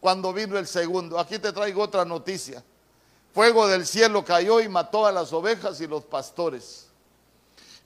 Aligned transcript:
cuando 0.00 0.32
vino 0.32 0.58
el 0.58 0.66
segundo. 0.66 1.18
Aquí 1.18 1.38
te 1.38 1.52
traigo 1.52 1.82
otra 1.82 2.04
noticia. 2.04 2.64
Fuego 3.32 3.68
del 3.68 3.86
cielo 3.86 4.24
cayó 4.24 4.60
y 4.60 4.68
mató 4.68 5.06
a 5.06 5.12
las 5.12 5.32
ovejas 5.32 5.80
y 5.80 5.86
los 5.86 6.04
pastores. 6.04 6.86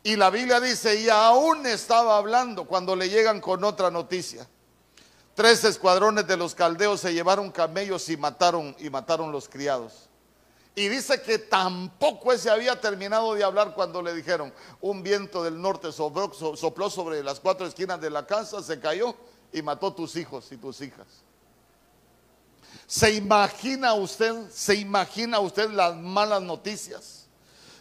Y 0.02 0.16
la 0.16 0.30
Biblia 0.30 0.60
dice, 0.60 1.00
y 1.00 1.08
aún 1.08 1.66
estaba 1.66 2.16
hablando 2.16 2.66
cuando 2.66 2.94
le 2.94 3.08
llegan 3.08 3.40
con 3.40 3.64
otra 3.64 3.90
noticia. 3.90 4.46
Tres 5.34 5.64
escuadrones 5.64 6.26
de 6.26 6.36
los 6.36 6.54
caldeos 6.54 7.00
se 7.00 7.12
llevaron 7.12 7.50
camellos 7.50 8.08
y 8.08 8.16
mataron 8.16 8.76
y 8.78 8.88
mataron 8.88 9.32
los 9.32 9.48
criados. 9.48 10.08
Y 10.76 10.88
dice 10.88 11.22
que 11.22 11.38
tampoco 11.38 12.36
se 12.36 12.50
había 12.50 12.80
terminado 12.80 13.34
de 13.34 13.44
hablar 13.44 13.74
cuando 13.74 14.02
le 14.02 14.14
dijeron, 14.14 14.52
un 14.80 15.02
viento 15.02 15.42
del 15.42 15.60
norte 15.60 15.90
sopló 15.92 16.90
sobre 16.90 17.22
las 17.22 17.40
cuatro 17.40 17.66
esquinas 17.66 18.00
de 18.00 18.10
la 18.10 18.26
casa, 18.26 18.62
se 18.62 18.78
cayó 18.80 19.14
y 19.52 19.62
mató 19.62 19.92
tus 19.92 20.16
hijos 20.16 20.50
y 20.52 20.56
tus 20.56 20.80
hijas. 20.80 21.23
¿Se 22.86 23.12
imagina 23.14 23.94
usted, 23.94 24.50
se 24.50 24.74
imagina 24.74 25.40
usted 25.40 25.70
las 25.70 25.96
malas 25.96 26.42
noticias? 26.42 27.24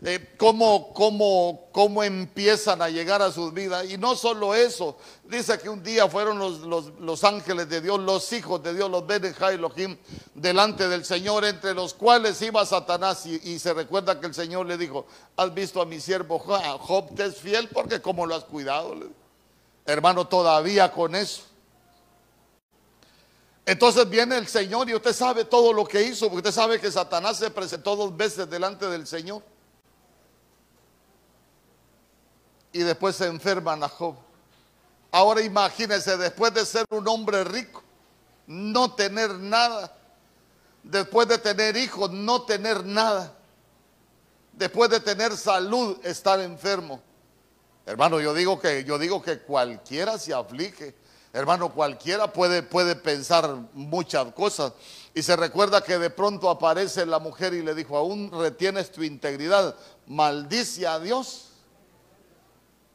Eh, 0.06 0.34
cómo, 0.36 0.94
cómo, 0.94 1.70
cómo, 1.72 2.04
empiezan 2.04 2.82
a 2.82 2.90
llegar 2.90 3.22
a 3.22 3.32
sus 3.32 3.54
vidas. 3.54 3.90
Y 3.90 3.98
no 3.98 4.18
solo 4.18 4.54
eso, 4.54 4.98
dice 5.24 5.58
que 5.60 5.70
un 5.70 5.82
día 5.82 6.10
fueron 6.10 6.40
los, 6.40 6.60
los, 7.00 7.24
ángeles 7.24 7.70
de 7.70 7.80
Dios, 7.80 8.02
los 8.02 8.34
hijos 8.34 8.62
de 8.62 8.74
Dios, 8.74 8.92
los 8.92 9.08
Benejá 9.08 9.54
Elohim, 9.54 9.96
delante 10.36 10.90
del 10.90 11.06
Señor, 11.06 11.46
entre 11.46 11.74
los 11.74 11.94
cuales 11.94 12.42
iba 12.42 12.66
Satanás. 12.66 13.26
Y, 13.26 13.60
se 13.60 13.74
recuerda 13.74 14.20
que 14.20 14.28
el 14.28 14.34
Señor 14.34 14.66
le 14.66 14.78
dijo, 14.78 15.06
has 15.38 15.54
visto 15.54 15.82
a 15.82 15.86
mi 15.86 16.02
siervo 16.02 16.38
Job, 16.38 17.16
te 17.16 17.26
es 17.26 17.38
fiel 17.38 17.70
porque 17.70 18.02
como 18.02 18.26
lo 18.26 18.36
has 18.36 18.44
cuidado. 18.44 18.94
Hermano, 19.86 20.28
todavía 20.28 20.92
con 20.92 21.16
eso. 21.16 21.44
Entonces 23.66 24.10
viene 24.10 24.38
el 24.38 24.48
Señor 24.48 24.90
y 24.90 24.96
usted 24.96 25.14
sabe 25.14 25.46
todo 25.46 25.72
lo 25.72 25.86
que 25.86 26.02
hizo, 26.02 26.26
porque 26.26 26.50
usted 26.50 26.52
sabe 26.52 26.80
que 26.80 26.92
Satanás 26.92 27.38
se 27.38 27.50
presentó 27.50 27.96
dos 27.96 28.16
veces 28.16 28.50
delante 28.50 28.88
del 28.88 29.08
Señor. 29.08 29.42
Y 32.74 32.80
después 32.80 33.16
se 33.16 33.28
enferman 33.28 33.84
a 33.84 33.90
Job. 33.90 34.16
Ahora 35.12 35.42
imagínese, 35.42 36.18
después 36.18 36.54
de 36.54 36.66
ser 36.66 36.86
un 36.90 37.08
hombre 37.08 37.44
rico, 37.44 37.84
no 38.48 38.94
tener 38.94 39.32
nada. 39.32 39.96
Después 40.82 41.28
de 41.30 41.38
tener 41.38 41.78
hijos, 41.78 42.12
no 42.12 42.42
tener 42.42 42.84
nada. 42.84 43.34
Después 44.52 44.90
de 44.90 45.00
tener 45.00 45.38
salud, 45.38 45.98
estar 46.04 46.40
enfermo. 46.42 47.02
Hermano, 47.86 48.20
yo 48.20 48.34
digo 48.34 48.60
que 48.60 48.84
yo 48.84 48.98
digo 48.98 49.22
que 49.22 49.40
cualquiera 49.40 50.18
se 50.18 50.34
aflige 50.34 50.96
Hermano, 51.34 51.74
cualquiera 51.74 52.32
puede, 52.32 52.62
puede 52.62 52.96
pensar 52.96 53.50
muchas 53.74 54.32
cosas. 54.34 54.74
Y 55.16 55.24
se 55.24 55.36
recuerda 55.36 55.82
que 55.82 55.98
de 55.98 56.12
pronto 56.12 56.48
aparece 56.48 57.08
la 57.08 57.18
mujer 57.18 57.56
y 57.56 57.64
le 57.64 57.74
dijo, 57.74 57.98
aún 57.98 58.32
retienes 58.32 58.92
tu 58.92 59.02
integridad, 59.04 59.76
maldice 60.06 60.86
a 60.86 61.00
Dios 61.00 61.50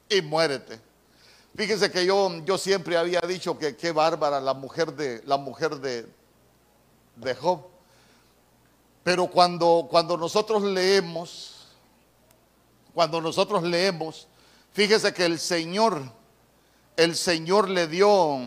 y 0.09 0.23
muérete. 0.23 0.81
Fíjese 1.57 1.91
que 1.91 2.07
yo, 2.07 2.31
yo 2.45 2.57
siempre 2.57 2.97
había 2.97 3.21
dicho 3.23 3.59
que 3.59 3.77
qué 3.77 3.91
bárbara 3.91 4.41
la 4.41 4.55
mujer 4.55 4.93
de, 4.93 5.21
la 5.27 5.37
mujer 5.37 5.77
de, 5.77 6.07
de 7.17 7.35
Job. 7.35 7.63
Pero 9.03 9.27
cuando, 9.27 9.89
cuando 9.91 10.17
nosotros 10.17 10.63
leemos, 10.63 11.67
cuando 12.95 13.21
nosotros 13.21 13.65
leemos, 13.65 14.29
fíjese 14.73 15.13
que 15.13 15.25
el 15.25 15.41
Señor 15.41 16.18
el 16.99 17.15
Señor 17.15 17.71
le 17.71 17.87
dio, 17.87 18.41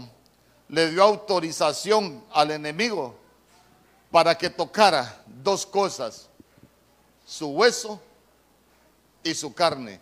le 0.68 0.92
dio 0.92 1.04
autorización 1.04 2.22
al 2.34 2.52
enemigo 2.52 3.16
para 4.12 4.38
que 4.38 4.50
tocara 4.50 5.24
dos 5.26 5.66
cosas, 5.66 6.28
su 7.26 7.48
hueso 7.48 8.02
y 9.24 9.34
su 9.34 9.54
carne. 9.54 10.02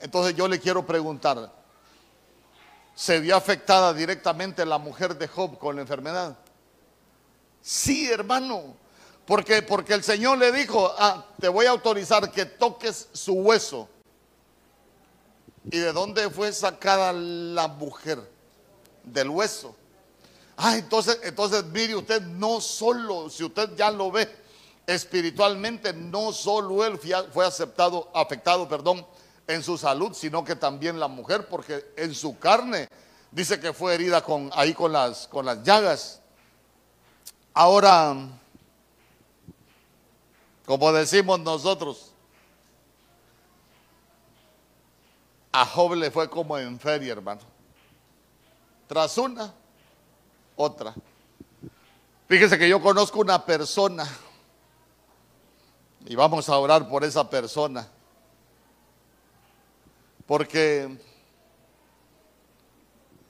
Entonces 0.00 0.34
yo 0.34 0.48
le 0.48 0.58
quiero 0.58 0.86
preguntar, 0.86 1.52
¿se 2.94 3.20
vio 3.20 3.36
afectada 3.36 3.92
directamente 3.92 4.64
la 4.64 4.78
mujer 4.78 5.18
de 5.18 5.28
Job 5.28 5.58
con 5.58 5.76
la 5.76 5.82
enfermedad? 5.82 6.38
Sí, 7.60 8.10
hermano, 8.10 8.76
porque, 9.26 9.60
porque 9.60 9.92
el 9.92 10.02
Señor 10.02 10.38
le 10.38 10.50
dijo, 10.52 10.90
ah, 10.96 11.26
te 11.38 11.48
voy 11.50 11.66
a 11.66 11.70
autorizar 11.72 12.32
que 12.32 12.46
toques 12.46 13.10
su 13.12 13.34
hueso 13.34 13.90
¿Y 15.64 15.78
de 15.78 15.92
dónde 15.92 16.30
fue 16.30 16.52
sacada 16.52 17.12
la 17.12 17.68
mujer? 17.68 18.18
Del 19.04 19.28
hueso. 19.28 19.74
Ah, 20.56 20.76
entonces, 20.76 21.18
entonces 21.22 21.64
mire 21.64 21.96
usted, 21.96 22.20
no 22.22 22.60
solo, 22.60 23.30
si 23.30 23.44
usted 23.44 23.74
ya 23.76 23.90
lo 23.90 24.10
ve 24.10 24.28
espiritualmente, 24.86 25.92
no 25.92 26.32
solo 26.32 26.84
él 26.84 26.98
fue 27.32 27.46
aceptado, 27.46 28.10
afectado, 28.14 28.68
perdón, 28.68 29.06
en 29.46 29.62
su 29.62 29.78
salud, 29.78 30.12
sino 30.14 30.44
que 30.44 30.56
también 30.56 31.00
la 31.00 31.08
mujer, 31.08 31.48
porque 31.48 31.92
en 31.96 32.14
su 32.14 32.38
carne 32.38 32.88
dice 33.30 33.58
que 33.58 33.72
fue 33.72 33.94
herida 33.94 34.22
con, 34.22 34.50
ahí 34.54 34.74
con 34.74 34.92
las, 34.92 35.26
con 35.28 35.46
las 35.46 35.62
llagas. 35.62 36.20
Ahora, 37.54 38.16
como 40.66 40.92
decimos 40.92 41.40
nosotros, 41.40 42.09
A 45.52 45.66
Job 45.66 45.94
le 45.94 46.10
fue 46.10 46.30
como 46.30 46.56
en 46.58 46.78
feria, 46.78 47.12
hermano. 47.12 47.40
Tras 48.86 49.18
una, 49.18 49.52
otra. 50.56 50.94
Fíjese 52.28 52.58
que 52.58 52.68
yo 52.68 52.80
conozco 52.80 53.20
una 53.20 53.44
persona 53.44 54.08
y 56.06 56.14
vamos 56.14 56.48
a 56.48 56.58
orar 56.58 56.88
por 56.88 57.04
esa 57.04 57.28
persona. 57.28 57.88
Porque 60.26 60.96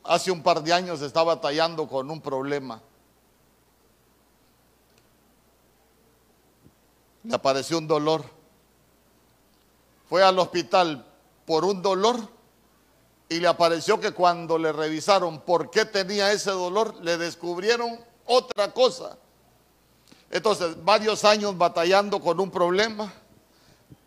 hace 0.04 0.30
un 0.30 0.42
par 0.42 0.62
de 0.62 0.72
años 0.72 1.00
estaba 1.00 1.34
batallando 1.34 1.88
con 1.88 2.10
un 2.10 2.20
problema. 2.20 2.80
Le 7.22 7.34
apareció 7.34 7.78
un 7.78 7.86
dolor. 7.86 8.25
Fue 10.09 10.22
al 10.22 10.38
hospital, 10.38 11.06
por 11.50 11.64
un 11.64 11.82
dolor 11.82 12.16
y 13.28 13.40
le 13.40 13.48
apareció 13.48 13.98
que 13.98 14.12
cuando 14.12 14.56
le 14.56 14.70
revisaron 14.70 15.40
por 15.40 15.68
qué 15.68 15.84
tenía 15.84 16.30
ese 16.30 16.52
dolor, 16.52 16.94
le 17.02 17.18
descubrieron 17.18 17.98
otra 18.24 18.72
cosa. 18.72 19.18
Entonces, 20.30 20.76
varios 20.84 21.24
años 21.24 21.58
batallando 21.58 22.20
con 22.20 22.38
un 22.38 22.52
problema, 22.52 23.12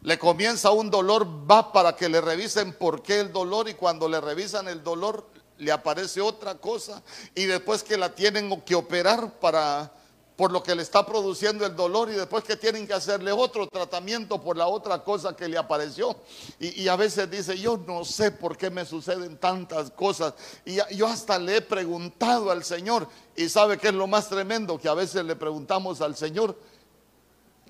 le 0.04 0.18
comienza 0.18 0.72
un 0.72 0.90
dolor, 0.90 1.28
va 1.28 1.74
para 1.74 1.98
que 1.98 2.08
le 2.08 2.22
revisen 2.22 2.72
por 2.72 3.04
qué 3.04 3.20
el 3.20 3.34
dolor 3.34 3.68
y 3.68 3.74
cuando 3.74 4.08
le 4.08 4.22
revisan 4.22 4.70
el 4.70 4.82
dolor, 4.82 5.28
le 5.58 5.74
aparece 5.74 6.22
otra 6.22 6.56
cosa 6.56 7.04
y 7.36 7.44
después 7.44 7.84
que 7.84 7.98
la 7.98 8.16
tienen 8.16 8.62
que 8.62 8.76
operar 8.76 9.38
para 9.42 9.92
por 10.36 10.52
lo 10.52 10.64
que 10.64 10.74
le 10.74 10.82
está 10.82 11.06
produciendo 11.06 11.66
el 11.66 11.76
dolor 11.76 12.10
y 12.10 12.14
después 12.14 12.44
que 12.44 12.56
tienen 12.56 12.88
que 12.88 12.94
hacerle 12.94 13.32
otro 13.32 13.68
tratamiento 13.68 14.42
por 14.42 14.58
la 14.58 14.68
otra 14.68 15.04
cosa 15.04 15.36
que 15.36 15.48
le 15.48 15.58
apareció. 15.58 16.16
Y, 16.60 16.88
a 16.88 16.96
veces 16.96 17.30
dice, 17.30 17.58
yo 17.58 17.78
no 17.78 18.04
sé 18.04 18.32
por 18.32 18.58
qué 18.58 18.72
me 18.72 18.84
suceden 18.84 19.38
tantas 19.38 19.92
cosas. 19.92 20.34
Y 20.66 20.78
yo 20.96 21.08
hasta 21.08 21.38
le 21.38 21.58
he 21.58 21.62
preguntado 21.62 22.50
al 22.50 22.64
Señor 22.64 23.08
y 23.36 23.48
sabe 23.48 23.78
que 23.78 23.90
es 23.90 23.94
lo 23.94 24.08
más 24.08 24.28
tremendo 24.28 24.80
que 24.80 24.90
a 24.90 24.96
veces 24.96 25.24
le 25.24 25.36
preguntamos 25.36 26.02
al 26.02 26.16
Señor 26.16 26.58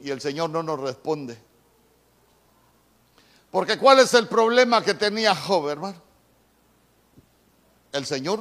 y 0.01 0.09
el 0.09 0.21
Señor 0.21 0.49
no 0.49 0.63
nos 0.63 0.79
responde. 0.79 1.37
Porque 3.51 3.77
¿cuál 3.77 3.99
es 3.99 4.13
el 4.13 4.27
problema 4.27 4.83
que 4.83 4.93
tenía 4.93 5.35
Job, 5.35 5.69
hermano? 5.69 6.01
El 7.91 8.05
Señor 8.05 8.39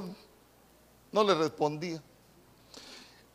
no 1.11 1.25
le 1.25 1.35
respondía. 1.35 2.03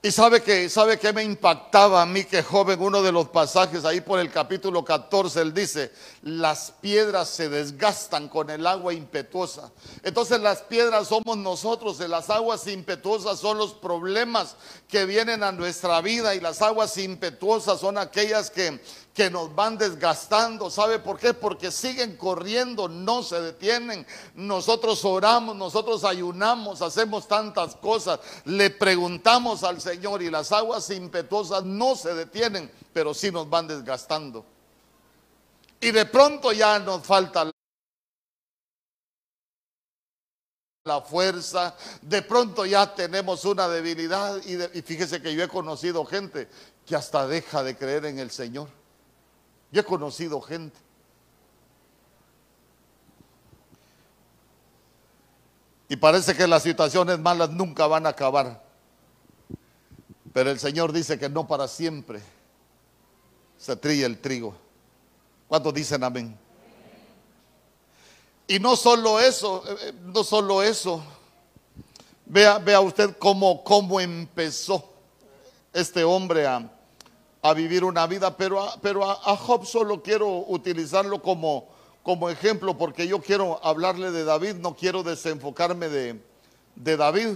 Y 0.07 0.11
sabe 0.13 0.41
que, 0.41 0.69
sabe 0.69 0.97
que 0.97 1.11
me 1.11 1.21
impactaba 1.21 2.01
a 2.01 2.05
mí 2.05 2.23
que 2.23 2.41
joven, 2.41 2.81
uno 2.81 3.01
de 3.01 3.11
los 3.11 3.27
pasajes 3.27 3.83
ahí 3.83 3.99
por 3.99 4.21
el 4.21 4.31
capítulo 4.31 4.85
14, 4.85 5.41
él 5.41 5.53
dice, 5.53 5.91
las 6.21 6.71
piedras 6.79 7.27
se 7.27 7.49
desgastan 7.49 8.29
con 8.29 8.49
el 8.49 8.65
agua 8.65 8.93
impetuosa. 8.93 9.69
Entonces 10.03 10.39
las 10.39 10.61
piedras 10.61 11.09
somos 11.09 11.35
nosotros, 11.35 11.99
las 11.99 12.29
aguas 12.29 12.67
impetuosas 12.67 13.37
son 13.37 13.57
los 13.57 13.73
problemas 13.73 14.55
que 14.87 15.03
vienen 15.03 15.43
a 15.43 15.51
nuestra 15.51 15.99
vida 15.99 16.35
y 16.35 16.39
las 16.39 16.61
aguas 16.61 16.97
impetuosas 16.97 17.81
son 17.81 17.97
aquellas 17.97 18.49
que, 18.49 18.79
que 19.17 19.31
nos 19.31 19.55
van 19.55 19.79
desgastando. 19.79 20.69
¿Sabe 20.69 20.99
por 20.99 21.17
qué? 21.17 21.33
Porque 21.33 21.71
siguen 21.71 22.17
corriendo, 22.17 22.87
no 22.87 23.23
se 23.23 23.41
detienen. 23.41 24.05
Nosotros 24.35 25.03
oramos, 25.05 25.55
nosotros 25.55 26.03
ayunamos, 26.03 26.83
hacemos 26.83 27.27
tantas 27.27 27.75
cosas. 27.77 28.19
Le 28.45 28.69
preguntamos 28.69 29.63
al 29.63 29.81
Señor 29.81 30.21
y 30.21 30.29
las 30.29 30.51
aguas 30.51 30.91
impetuosas 30.91 31.63
no 31.63 31.95
se 31.95 32.13
detienen, 32.13 32.71
pero 32.93 33.15
sí 33.15 33.31
nos 33.31 33.49
van 33.49 33.65
desgastando. 33.65 34.45
Y 35.81 35.89
de 35.89 36.05
pronto 36.05 36.51
ya 36.51 36.77
nos 36.77 37.01
falta 37.03 37.49
la 40.85 41.01
fuerza, 41.01 41.75
de 42.03 42.21
pronto 42.21 42.67
ya 42.67 42.93
tenemos 42.93 43.45
una 43.45 43.67
debilidad 43.67 44.39
y, 44.45 44.77
y 44.77 44.81
fíjese 44.83 45.23
que 45.23 45.33
yo 45.33 45.43
he 45.43 45.47
conocido 45.47 46.05
gente 46.05 46.47
que 46.85 46.95
hasta 46.95 47.25
deja 47.25 47.63
de 47.63 47.75
creer 47.75 48.05
en 48.05 48.19
el 48.19 48.29
Señor. 48.29 48.69
Yo 49.71 49.81
he 49.81 49.83
conocido 49.83 50.41
gente. 50.41 50.77
Y 55.89 55.95
parece 55.95 56.35
que 56.35 56.47
las 56.47 56.63
situaciones 56.63 57.17
malas 57.19 57.49
nunca 57.49 57.87
van 57.87 58.05
a 58.05 58.09
acabar. 58.09 58.63
Pero 60.33 60.51
el 60.51 60.59
Señor 60.59 60.91
dice 60.91 61.17
que 61.17 61.29
no 61.29 61.47
para 61.47 61.67
siempre 61.67 62.21
se 63.57 63.75
trilla 63.75 64.05
el 64.05 64.19
trigo. 64.19 64.55
¿Cuántos 65.47 65.73
dicen 65.73 66.03
amén? 66.03 66.37
Y 68.47 68.59
no 68.59 68.75
solo 68.75 69.19
eso, 69.19 69.63
eh, 69.67 69.77
eh, 69.81 69.93
no 70.05 70.23
solo 70.23 70.61
eso. 70.61 71.03
Vea, 72.25 72.59
vea 72.59 72.79
usted 72.81 73.17
cómo, 73.17 73.63
cómo 73.63 73.99
empezó 73.99 74.93
este 75.73 76.03
hombre 76.03 76.45
a, 76.45 76.69
a 77.47 77.53
vivir 77.53 77.85
una 77.85 78.05
vida, 78.07 78.35
pero, 78.35 78.61
a, 78.61 78.77
pero 78.81 79.09
a, 79.09 79.37
Job 79.37 79.65
solo 79.65 80.03
quiero 80.03 80.43
utilizarlo 80.47 81.21
como, 81.21 81.69
como 82.03 82.29
ejemplo 82.29 82.77
porque 82.77 83.07
yo 83.07 83.21
quiero 83.21 83.65
hablarle 83.65 84.11
de 84.11 84.25
David, 84.25 84.55
no 84.55 84.75
quiero 84.75 85.01
desenfocarme 85.01 85.87
de, 85.87 86.21
de 86.75 86.97
David. 86.97 87.35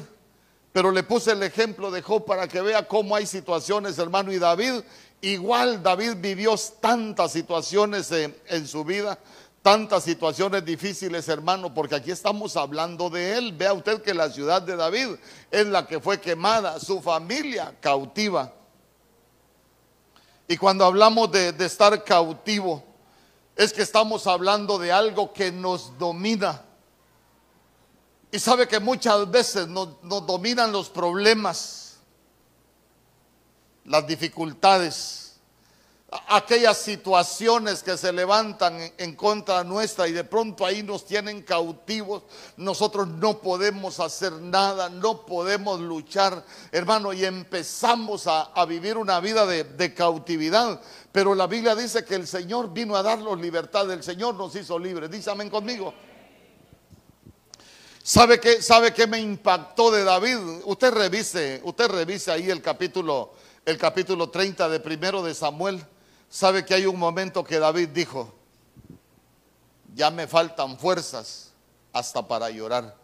Pero 0.74 0.92
le 0.92 1.04
puse 1.04 1.32
el 1.32 1.44
ejemplo 1.44 1.92
de 1.92 2.02
Job 2.02 2.26
para 2.26 2.50
que 2.50 2.62
vea 2.62 2.88
cómo 2.88 3.16
hay 3.16 3.26
situaciones, 3.26 3.98
hermano. 4.00 4.34
Y 4.34 4.40
David, 4.40 4.82
igual 5.22 5.82
David 5.82 6.16
vivió 6.18 6.56
tantas 6.82 7.32
situaciones 7.32 8.12
en, 8.12 8.36
en, 8.48 8.68
su 8.68 8.84
vida, 8.84 9.18
tantas 9.62 10.04
situaciones 10.04 10.66
difíciles, 10.66 11.30
hermano, 11.30 11.74
porque 11.74 11.96
aquí 11.96 12.12
estamos 12.12 12.58
hablando 12.58 13.10
de 13.10 13.38
él. 13.38 13.54
Vea 13.54 13.72
usted 13.72 14.02
que 14.02 14.14
la 14.14 14.30
ciudad 14.30 14.62
de 14.62 14.76
David 14.76 15.08
es 15.52 15.68
la 15.68 15.88
que 15.88 16.02
fue 16.02 16.20
quemada, 16.20 16.82
su 16.82 17.02
familia 17.02 17.74
cautiva. 17.80 18.56
Y 20.52 20.58
cuando 20.58 20.84
hablamos 20.84 21.32
de, 21.32 21.56
estar 21.60 22.04
cautivo, 22.04 22.84
es 23.56 23.72
que 23.72 23.84
estamos 23.84 24.28
hablando 24.28 24.78
de 24.78 24.92
algo 24.92 25.32
que 25.32 25.50
nos 25.50 25.98
domina. 25.98 26.62
Y 28.34 28.38
sabe 28.38 28.68
que 28.68 28.82
muchas 28.82 29.32
veces 29.32 29.70
nos, 29.70 29.88
dominan 30.02 30.74
los 30.74 30.90
problemas, 30.90 32.00
las 33.86 34.06
dificultades 34.06 35.21
aquellas 36.28 36.78
situaciones 36.78 37.84
que 37.84 37.96
se 37.96 38.12
levantan 38.12 38.92
en 38.98 39.16
contra 39.16 39.64
nuestra 39.64 40.10
y 40.10 40.12
de 40.12 40.26
pronto 40.26 40.66
ahí 40.66 40.84
nos 40.84 41.06
tienen 41.06 41.42
cautivos, 41.42 42.24
nosotros 42.58 43.08
no 43.08 43.40
podemos 43.40 44.00
hacer 44.02 44.34
nada, 44.34 44.90
no 44.90 45.26
podemos 45.26 45.80
luchar, 45.80 46.44
hermano, 46.74 47.14
y 47.14 47.24
empezamos 47.24 48.28
a, 48.28 48.52
vivir 48.66 48.98
una 48.98 49.22
vida 49.22 49.46
de, 49.46 49.94
cautividad. 49.94 50.82
Pero 51.14 51.34
la 51.34 51.48
Biblia 51.48 51.76
dice 51.76 52.04
que 52.04 52.16
el 52.16 52.28
Señor 52.28 52.74
vino 52.74 52.96
a 52.98 53.04
darnos 53.04 53.40
libertad, 53.40 53.90
el 53.90 54.04
Señor 54.04 54.36
nos 54.36 54.54
hizo 54.56 54.78
libres. 54.78 55.10
Dice 55.10 55.32
amén 55.32 55.50
conmigo. 55.50 55.94
¿Sabe 58.04 58.40
qué, 58.40 58.62
¿Sabe 58.62 58.94
me 59.08 59.20
impactó 59.20 59.92
de 59.92 60.04
David? 60.04 60.38
Usted 60.66 60.92
revise, 60.92 61.62
usted 61.64 61.88
revise 61.88 62.32
ahí 62.32 62.50
el 62.50 62.62
capítulo, 62.62 63.34
el 63.66 63.78
capítulo 63.78 64.30
30 64.30 64.68
de 64.68 64.80
primero 64.80 65.24
de 65.24 65.34
Samuel. 65.34 65.86
¿Sabe 66.32 66.64
que 66.64 66.74
hay 66.74 66.86
un 66.86 66.98
momento 66.98 67.44
que 67.44 67.60
David 67.60 67.90
dijo, 67.90 68.34
ya 69.94 70.10
me 70.10 70.28
faltan 70.28 70.80
fuerzas 70.80 71.52
hasta 71.92 72.26
para 72.26 72.50
llorar? 72.50 72.96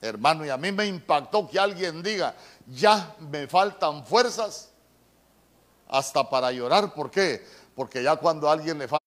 Hermano, 0.00 0.46
y 0.46 0.50
a 0.50 0.56
mí 0.56 0.70
me 0.70 0.86
impactó 0.86 1.50
que 1.50 1.58
alguien 1.58 2.04
diga, 2.04 2.36
ya 2.68 3.16
me 3.18 3.48
faltan 3.48 4.06
fuerzas 4.06 4.70
hasta 5.88 6.30
para 6.30 6.52
llorar. 6.52 6.94
¿Por 6.94 7.10
qué? 7.10 7.44
Porque 7.74 8.04
ya 8.04 8.14
cuando 8.14 8.48
alguien 8.48 8.78
le 8.78 8.86
falta 8.86 9.05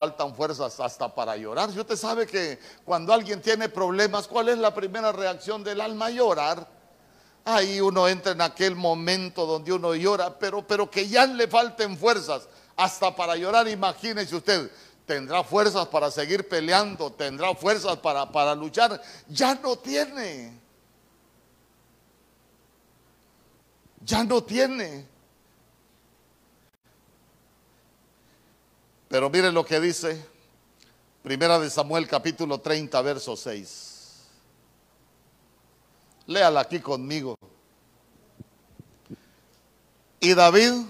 faltan 0.00 0.34
fuerzas 0.34 0.80
hasta 0.80 1.14
para 1.14 1.36
llorar. 1.36 1.70
Si 1.70 1.78
usted 1.78 1.94
sabe 1.94 2.26
que 2.26 2.58
cuando 2.86 3.12
alguien 3.12 3.42
tiene 3.42 3.68
problemas, 3.68 4.26
¿cuál 4.26 4.48
es 4.48 4.56
la 4.56 4.72
primera 4.72 5.12
reacción 5.12 5.62
del 5.62 5.78
alma? 5.78 6.08
Llorar. 6.08 6.66
Ahí 7.44 7.82
uno 7.82 8.08
entra 8.08 8.32
en 8.32 8.40
aquel 8.40 8.74
momento 8.76 9.44
donde 9.44 9.74
uno 9.74 9.94
llora, 9.94 10.38
pero, 10.38 10.66
pero 10.66 10.90
que 10.90 11.06
ya 11.06 11.26
le 11.26 11.46
falten 11.48 11.98
fuerzas 11.98 12.48
hasta 12.78 13.14
para 13.14 13.36
llorar. 13.36 13.68
Imagínese 13.68 14.34
usted, 14.36 14.70
tendrá 15.04 15.44
fuerzas 15.44 15.86
para 15.88 16.10
seguir 16.10 16.48
peleando, 16.48 17.12
tendrá 17.12 17.54
fuerzas 17.54 17.98
para, 17.98 18.32
para 18.32 18.54
luchar. 18.54 19.02
Ya 19.28 19.54
no 19.54 19.76
tiene. 19.76 20.58
Ya 24.02 24.24
no 24.24 24.42
tiene. 24.42 25.06
Pero 29.10 29.28
miren 29.28 29.52
lo 29.52 29.66
que 29.66 29.80
dice 29.80 30.24
Primera 31.20 31.58
de 31.58 31.68
Samuel 31.68 32.06
capítulo 32.06 32.60
30, 32.60 33.02
verso 33.02 33.36
6. 33.36 34.20
Léala 36.26 36.60
aquí 36.60 36.78
conmigo. 36.78 37.34
Y 40.20 40.32
David 40.32 40.84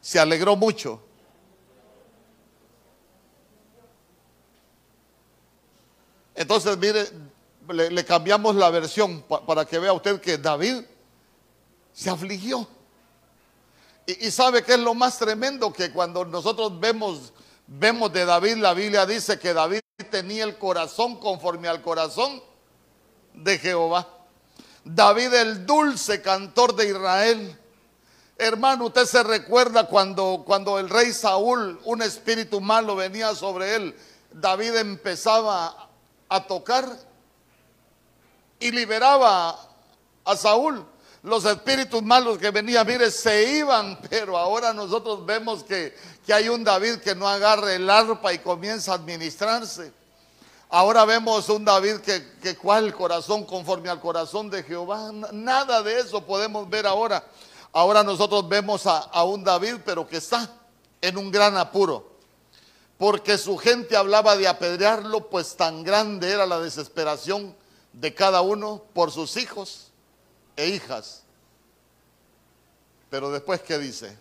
se 0.00 0.18
alegró 0.18 0.56
mucho. 0.56 1.02
Entonces, 6.34 6.78
mire, 6.78 7.10
le, 7.68 8.04
cambiamos 8.06 8.56
la 8.56 8.70
versión 8.70 9.22
para 9.22 9.66
que 9.66 9.78
vea 9.78 9.92
usted 9.92 10.18
que 10.18 10.38
David 10.38 10.82
se 11.92 12.08
afligió. 12.08 12.66
Y, 14.06 14.30
sabe 14.30 14.64
que 14.64 14.74
es 14.74 14.80
lo 14.80 14.94
más 14.94 15.18
tremendo 15.18 15.72
que 15.72 15.92
cuando 15.92 16.24
nosotros 16.24 16.78
vemos, 16.80 17.32
vemos 17.66 18.12
de 18.12 18.24
David, 18.24 18.56
la 18.56 18.74
Biblia 18.74 19.06
dice 19.06 19.38
que 19.38 19.54
David 19.54 19.80
tenía 20.10 20.44
el 20.44 20.58
corazón 20.58 21.16
conforme 21.16 21.68
al 21.68 21.82
corazón 21.82 22.42
de 23.32 23.58
Jehová. 23.58 24.08
David 24.84 25.32
el 25.34 25.66
dulce 25.66 26.20
cantor 26.20 26.74
de 26.74 26.88
Israel. 26.88 27.58
Hermano, 28.36 28.86
usted 28.86 29.06
se 29.06 29.22
recuerda 29.22 29.86
cuando, 29.86 30.42
cuando 30.44 30.80
el 30.80 30.88
rey 30.88 31.12
Saúl, 31.12 31.80
un 31.84 32.02
espíritu 32.02 32.60
malo 32.60 32.96
venía 32.96 33.34
sobre 33.36 33.76
él, 33.76 33.96
David 34.32 34.74
empezaba 34.76 35.88
a 36.28 36.46
tocar 36.46 36.88
y 38.58 38.72
liberaba 38.72 39.56
a 40.24 40.36
Saúl 40.36 40.84
los 41.22 41.44
espíritus 41.44 42.02
malos 42.02 42.38
que 42.38 42.50
venían, 42.50 42.84
mire, 42.84 43.10
se 43.10 43.58
iban, 43.58 43.98
pero 44.10 44.36
ahora 44.36 44.72
nosotros 44.72 45.24
vemos 45.24 45.62
que, 45.62 45.94
hay 46.32 46.48
un 46.48 46.64
David 46.64 46.96
que 46.96 47.14
no 47.14 47.28
agarra 47.28 47.74
el 47.74 47.88
arpa 47.88 48.32
y 48.32 48.38
comienza 48.40 48.92
a 48.92 48.96
administrarse. 48.96 49.92
Ahora 50.68 51.04
vemos 51.04 51.48
un 51.48 51.64
David 51.64 51.98
que, 51.98 52.38
que 52.42 52.56
cuál 52.56 52.92
corazón 52.94 53.44
conforme 53.44 53.88
al 53.88 54.00
corazón 54.00 54.50
de 54.50 54.62
Jehová. 54.62 55.12
Nada 55.32 55.82
de 55.82 56.00
eso 56.00 56.24
podemos 56.24 56.68
ver 56.68 56.86
ahora. 56.86 57.24
Ahora 57.72 58.02
nosotros 58.02 58.48
vemos 58.48 58.86
a, 58.86 58.98
a 58.98 59.22
un 59.24 59.44
David, 59.44 59.76
pero 59.84 60.08
que 60.08 60.16
está 60.16 60.50
en 61.00 61.18
un 61.18 61.30
gran 61.30 61.56
apuro. 61.56 62.10
Porque 62.98 63.36
su 63.38 63.58
gente 63.58 63.96
hablaba 63.96 64.36
de 64.36 64.48
apedrearlo, 64.48 65.28
pues 65.28 65.56
tan 65.56 65.84
grande 65.84 66.30
era 66.30 66.46
la 66.46 66.58
desesperación 66.58 67.54
de 67.92 68.14
cada 68.14 68.40
uno 68.40 68.82
por 68.94 69.12
sus 69.12 69.36
hijos 69.36 69.91
e 70.62 70.68
hijas. 70.68 71.22
Pero 73.10 73.30
después, 73.30 73.60
¿qué 73.62 73.78
dice? 73.78 74.16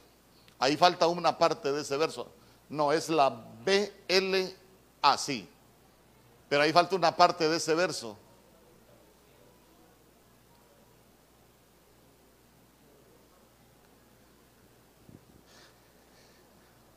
Ahí 0.59 0.75
falta 0.75 1.07
una 1.07 1.37
parte 1.37 1.71
de 1.71 1.81
ese 1.81 1.95
verso. 1.97 2.31
No, 2.69 2.91
es 2.91 3.09
la 3.09 3.29
BL 3.29 4.35
así. 5.01 5.47
Pero 6.49 6.63
ahí 6.63 6.73
falta 6.73 6.95
una 6.95 7.15
parte 7.15 7.47
de 7.47 7.57
ese 7.57 7.73
verso. 7.75 8.17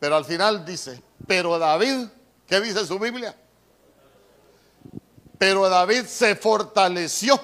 Pero 0.00 0.16
al 0.16 0.24
final 0.24 0.64
dice, 0.64 1.02
pero 1.26 1.58
David, 1.58 2.08
¿qué 2.46 2.60
dice 2.60 2.84
su 2.86 2.98
Biblia? 2.98 3.34
Pero 5.38 5.68
David 5.68 6.04
se 6.04 6.36
fortaleció 6.36 7.40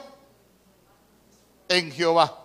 en 1.71 1.91
Jehová. 1.93 2.37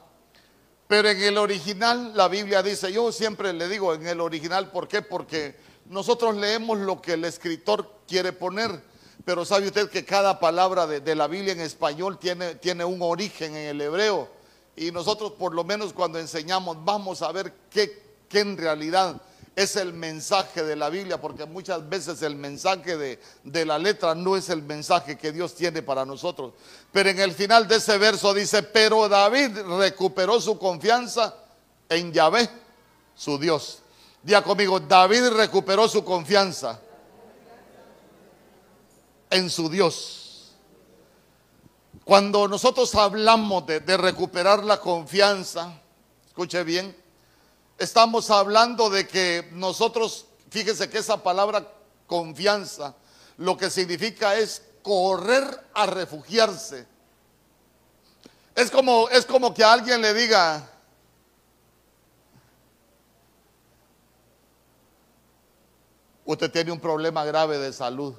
Pero 0.88 1.10
en 1.10 1.22
el 1.22 1.38
original 1.38 2.16
la 2.16 2.28
Biblia 2.28 2.62
dice, 2.62 2.94
yo 2.94 3.12
siempre 3.12 3.52
le 3.52 3.68
digo 3.68 3.94
en 3.94 4.06
el 4.08 4.22
original, 4.22 4.72
¿por 4.72 4.88
qué? 4.88 5.02
Porque 5.02 5.56
nosotros 5.88 6.36
leemos 6.36 6.78
lo 6.78 7.02
que 7.02 7.14
el 7.14 7.26
escritor 7.26 7.92
quiere 8.08 8.34
poner, 8.34 8.84
pero 9.26 9.44
sabe 9.44 9.68
usted 9.68 9.90
que 9.90 10.06
cada 10.06 10.40
palabra 10.40 10.86
de, 10.86 11.16
la 11.16 11.28
Biblia 11.28 11.54
en 11.54 11.62
español 11.62 12.20
tiene, 12.20 12.56
tiene 12.56 12.86
un 12.86 13.02
origen 13.02 13.56
en 13.56 13.68
el 13.70 13.82
hebreo 13.82 14.30
y 14.76 14.92
nosotros 14.92 15.32
por 15.32 15.56
lo 15.56 15.64
menos 15.64 15.92
cuando 15.92 16.20
enseñamos 16.20 16.78
vamos 16.86 17.24
a 17.24 17.32
ver 17.32 17.52
qué, 17.72 18.04
qué 18.30 18.42
en 18.42 18.58
realidad 18.58 19.20
es 19.56 19.78
el 19.78 19.94
mensaje 19.94 20.64
de 20.64 20.76
la 20.76 20.90
Biblia, 20.90 21.20
porque 21.20 21.46
muchas 21.46 21.88
veces 21.88 22.22
el 22.22 22.36
mensaje 22.36 22.98
de, 22.98 23.20
de, 23.44 23.66
la 23.66 23.80
letra 23.80 24.14
no 24.14 24.36
es 24.36 24.50
el 24.50 24.62
mensaje 24.62 25.18
que 25.18 25.32
Dios 25.32 25.56
tiene 25.56 25.82
para 25.82 26.06
nosotros. 26.06 26.54
Pero 26.92 27.10
en 27.10 27.20
el 27.20 27.32
final 27.32 27.66
de 27.68 27.78
ese 27.78 27.98
verso 27.98 28.34
dice, 28.34 28.64
pero 28.64 29.08
David 29.08 29.58
recuperó 29.80 30.42
su 30.42 30.60
confianza 30.60 31.34
en 31.88 32.12
Yahvé, 32.12 32.50
su 33.16 33.38
Dios. 33.38 33.80
Día 34.22 34.42
conmigo, 34.42 34.80
David 34.80 35.30
recuperó 35.30 35.88
su 35.88 36.04
confianza 36.04 36.82
en 39.30 39.50
su 39.50 39.70
Dios. 39.70 40.52
Cuando 42.04 42.48
nosotros 42.50 42.94
hablamos 42.96 43.66
de, 43.66 43.80
de 43.80 43.96
recuperar 43.96 44.66
la 44.66 44.82
confianza, 44.82 45.80
escuche 46.28 46.64
bien, 46.66 47.05
estamos 47.78 48.30
hablando 48.30 48.90
de 48.90 49.08
que 49.08 49.50
nosotros, 49.54 50.26
fíjese 50.50 50.90
que 50.90 51.00
esa 51.00 51.22
palabra 51.22 51.72
confianza, 52.08 52.96
lo 53.38 53.58
que 53.58 53.70
significa 53.70 54.36
es 54.36 54.62
correr 54.82 55.44
a 55.74 55.86
refugiarse. 55.86 56.88
Es 58.54 58.72
como, 58.72 59.10
es 59.10 59.26
como 59.26 59.54
que 59.54 59.64
alguien 59.64 60.02
le 60.02 60.14
diga, 60.14 60.70
usted 66.24 66.52
tiene 66.52 66.72
un 66.72 66.80
problema 66.80 67.26
grave 67.26 67.58
de 67.58 67.74
salud. 67.74 68.14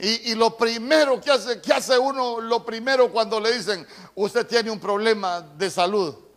Y, 0.00 0.30
y, 0.30 0.34
lo 0.36 0.56
primero 0.56 1.20
que 1.20 1.28
hace, 1.28 1.60
que 1.60 1.72
hace 1.72 1.98
uno, 1.98 2.40
lo 2.40 2.64
primero 2.64 3.10
cuando 3.10 3.40
le 3.40 3.52
dicen, 3.52 3.84
usted 4.14 4.46
tiene 4.46 4.70
un 4.70 4.78
problema 4.78 5.40
de 5.40 5.68
salud 5.68 6.27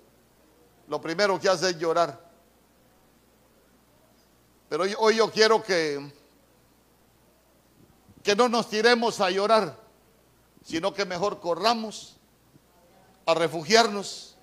lo 0.91 0.99
primero 0.99 1.39
que 1.39 1.47
hace 1.47 1.69
es 1.69 1.79
llorar. 1.79 2.19
Pero 4.67 4.83
hoy, 4.99 5.15
yo 5.15 5.31
quiero 5.31 5.63
que, 5.63 6.11
que 8.21 8.35
no 8.35 8.49
nos 8.49 8.69
tiremos 8.69 9.21
a 9.21 9.31
llorar, 9.31 9.77
sino 10.65 10.93
que 10.93 11.05
mejor 11.05 11.39
corramos 11.39 12.17
a 13.25 13.33
refugiarnos 13.33 14.35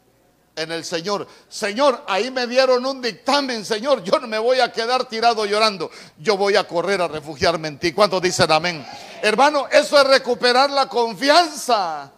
en 0.56 0.72
el 0.72 0.86
Señor. 0.86 1.28
Señor, 1.50 2.02
ahí 2.06 2.30
me 2.30 2.46
dieron 2.46 2.86
un 2.86 3.02
dictamen, 3.02 3.62
Señor. 3.62 4.02
Yo 4.02 4.18
no 4.18 4.26
me 4.26 4.38
voy 4.38 4.60
a 4.60 4.72
quedar 4.72 5.04
tirado 5.06 5.44
llorando. 5.44 5.90
Yo 6.16 6.38
voy 6.38 6.56
a 6.56 6.66
correr 6.66 7.02
a 7.02 7.08
refugiarme 7.08 7.68
en 7.68 7.78
ti. 7.78 7.92
¿Cuántos 7.92 8.22
dicen 8.22 8.50
amén? 8.50 8.86
Hermano, 9.20 9.68
eso 9.70 10.00
es 10.00 10.06
recuperar 10.06 10.70
la 10.70 10.88
confianza. 10.88 12.10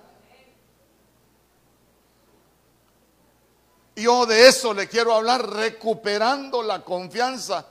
Yo 4.01 4.27
de 4.27 4.49
eso 4.49 4.73
le 4.73 4.89
quiero 4.89 5.15
hablar, 5.15 5.49
recuperando 5.51 6.63
la 6.63 6.83
confianza 6.85 7.67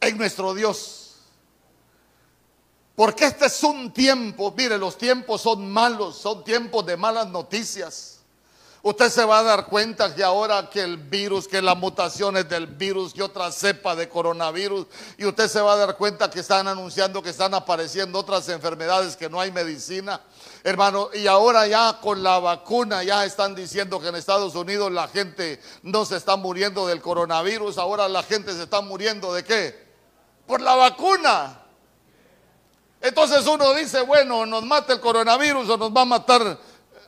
en 0.00 0.18
nuestro 0.18 0.54
Dios. 0.54 1.16
Porque 2.94 3.24
este 3.26 3.46
es 3.46 3.62
un 3.62 3.92
tiempo, 3.92 4.54
mire, 4.56 4.78
los 4.78 4.96
tiempos 4.96 5.42
son 5.42 5.70
malos, 5.70 6.16
son 6.16 6.44
tiempos 6.44 6.86
de 6.86 6.96
malas 6.96 7.28
noticias. 7.28 8.13
Usted 8.86 9.08
se 9.08 9.24
va 9.24 9.38
a 9.38 9.42
dar 9.42 9.64
cuenta 9.64 10.14
que 10.14 10.22
ahora 10.22 10.68
que 10.68 10.82
el 10.82 10.98
virus, 10.98 11.48
que 11.48 11.62
las 11.62 11.74
mutaciones 11.74 12.46
del 12.50 12.66
virus, 12.66 13.14
que 13.14 13.22
otra 13.22 13.50
cepa 13.50 13.96
de 13.96 14.10
coronavirus, 14.10 14.86
y 15.16 15.24
usted 15.24 15.48
se 15.48 15.62
va 15.62 15.72
a 15.72 15.76
dar 15.76 15.96
cuenta 15.96 16.28
que 16.28 16.40
están 16.40 16.68
anunciando 16.68 17.22
que 17.22 17.30
están 17.30 17.54
apareciendo 17.54 18.18
otras 18.18 18.46
enfermedades 18.50 19.16
que 19.16 19.30
no 19.30 19.40
hay 19.40 19.50
medicina. 19.50 20.20
Hermano, 20.62 21.08
y 21.14 21.26
ahora 21.26 21.66
ya 21.66 21.98
con 22.02 22.22
la 22.22 22.38
vacuna 22.38 23.02
ya 23.02 23.24
están 23.24 23.54
diciendo 23.54 23.98
que 24.00 24.08
en 24.08 24.16
Estados 24.16 24.54
Unidos 24.54 24.92
la 24.92 25.08
gente 25.08 25.62
no 25.82 26.04
se 26.04 26.18
está 26.18 26.36
muriendo 26.36 26.86
del 26.86 27.00
coronavirus, 27.00 27.78
ahora 27.78 28.06
la 28.06 28.22
gente 28.22 28.52
se 28.52 28.64
está 28.64 28.82
muriendo 28.82 29.32
de 29.32 29.44
qué? 29.44 29.88
Por 30.46 30.60
la 30.60 30.74
vacuna. 30.74 31.58
Entonces 33.00 33.46
uno 33.46 33.72
dice, 33.72 34.02
bueno, 34.02 34.44
nos 34.44 34.62
mata 34.62 34.92
el 34.92 35.00
coronavirus 35.00 35.70
o 35.70 35.78
nos 35.78 35.90
va 35.90 36.02
a 36.02 36.04
matar 36.04 36.58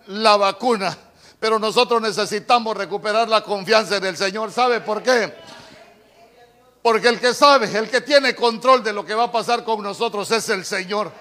la 0.06 0.38
vacuna. 0.38 0.96
Pero 1.38 1.58
nosotros 1.58 2.00
necesitamos 2.00 2.76
recuperar 2.76 3.28
la 3.28 3.42
confianza 3.42 3.96
en 3.96 4.04
el 4.04 4.16
Señor. 4.16 4.50
¿Sabe 4.52 4.80
por 4.80 5.02
qué? 5.02 5.34
Porque 6.82 7.08
el 7.08 7.20
que 7.20 7.34
sabe, 7.34 7.66
el 7.76 7.90
que 7.90 8.00
tiene 8.00 8.34
control 8.34 8.82
de 8.82 8.92
lo 8.92 9.04
que 9.04 9.14
va 9.14 9.24
a 9.24 9.32
pasar 9.32 9.64
con 9.64 9.82
nosotros 9.82 10.30
es 10.30 10.48
el 10.48 10.64
Señor. 10.64 11.12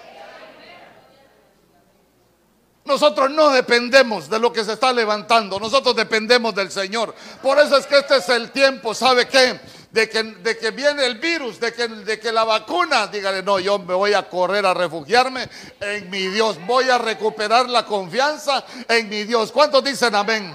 Nosotros 2.85 3.31
no 3.31 3.49
dependemos 3.49 4.29
de 4.29 4.37
lo 4.37 4.53
que 4.53 4.63
se 4.63 4.73
está 4.73 4.93
levantando, 4.93 5.59
nosotros 5.59 5.95
dependemos 5.95 6.53
del 6.53 6.69
Señor. 6.69 7.15
Por 7.41 7.57
eso 7.57 7.77
es 7.77 7.87
que 7.87 7.97
este 7.97 8.17
es 8.17 8.29
el 8.29 8.51
tiempo, 8.51 8.93
¿sabe 8.93 9.27
qué? 9.27 9.59
De 9.95 10.09
que, 10.09 10.23
de 10.23 10.57
que 10.57 10.71
viene 10.71 11.05
el 11.05 11.19
virus, 11.19 11.57
de 11.57 11.71
que, 11.71 11.87
de 11.87 12.19
que 12.19 12.29
la 12.29 12.43
vacuna, 12.43 13.07
dígale, 13.07 13.41
no, 13.41 13.59
yo 13.59 13.79
me 13.79 13.93
voy 13.93 14.13
a 14.13 14.27
correr 14.27 14.65
a 14.65 14.73
refugiarme 14.73 15.47
en 15.79 16.09
mi 16.09 16.27
Dios, 16.27 16.57
voy 16.65 16.89
a 16.89 16.97
recuperar 16.97 17.69
la 17.69 17.85
confianza 17.85 18.65
en 18.89 19.07
mi 19.07 19.23
Dios. 19.23 19.53
¿Cuántos 19.53 19.81
dicen 19.85 20.13
amén? 20.13 20.53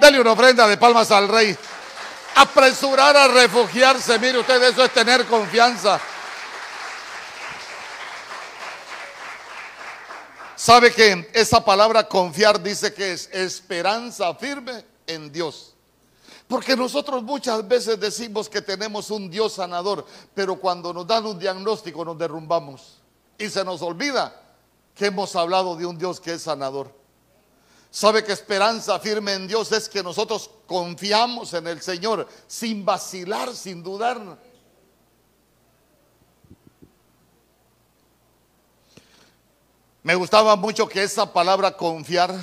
Dele 0.00 0.20
una 0.20 0.32
ofrenda 0.32 0.66
de 0.66 0.76
palmas 0.76 1.12
al 1.12 1.28
rey. 1.28 1.56
Apresurar 2.34 3.16
a 3.16 3.28
refugiarse, 3.28 4.18
mire 4.18 4.40
usted, 4.40 4.60
eso 4.60 4.84
es 4.84 4.92
tener 4.92 5.24
confianza. 5.26 6.00
¿Sabe 10.56 10.92
que 10.92 11.30
esa 11.32 11.64
palabra 11.64 12.08
confiar 12.08 12.60
dice 12.60 12.92
que 12.92 13.12
es 13.12 13.28
esperanza 13.32 14.34
firme 14.34 14.84
en 15.06 15.30
Dios? 15.30 15.76
Porque 16.50 16.74
nosotros 16.74 17.22
muchas 17.22 17.66
veces 17.68 18.00
decimos 18.00 18.48
que 18.48 18.60
tenemos 18.60 19.08
un 19.12 19.30
Dios 19.30 19.52
sanador, 19.52 20.04
pero 20.34 20.56
cuando 20.56 20.92
nos 20.92 21.06
dan 21.06 21.24
un 21.24 21.38
diagnóstico 21.38 22.04
nos 22.04 22.18
derrumbamos 22.18 23.00
y 23.38 23.48
se 23.48 23.64
nos 23.64 23.80
olvida 23.82 24.34
que 24.92 25.06
hemos 25.06 25.36
hablado 25.36 25.76
de 25.76 25.86
un 25.86 25.96
Dios 25.96 26.18
que 26.18 26.32
es 26.32 26.42
sanador. 26.42 26.92
¿Sabe 27.88 28.24
que 28.24 28.32
esperanza 28.32 28.98
firme 28.98 29.34
en 29.34 29.46
Dios 29.46 29.70
es 29.70 29.88
que 29.88 30.02
nosotros 30.02 30.50
confiamos 30.66 31.54
en 31.54 31.68
el 31.68 31.80
Señor 31.80 32.26
sin 32.48 32.84
vacilar, 32.84 33.54
sin 33.54 33.80
dudar? 33.80 34.36
Me 40.02 40.16
gustaba 40.16 40.56
mucho 40.56 40.88
que 40.88 41.04
esa 41.04 41.32
palabra 41.32 41.76
confiar 41.76 42.34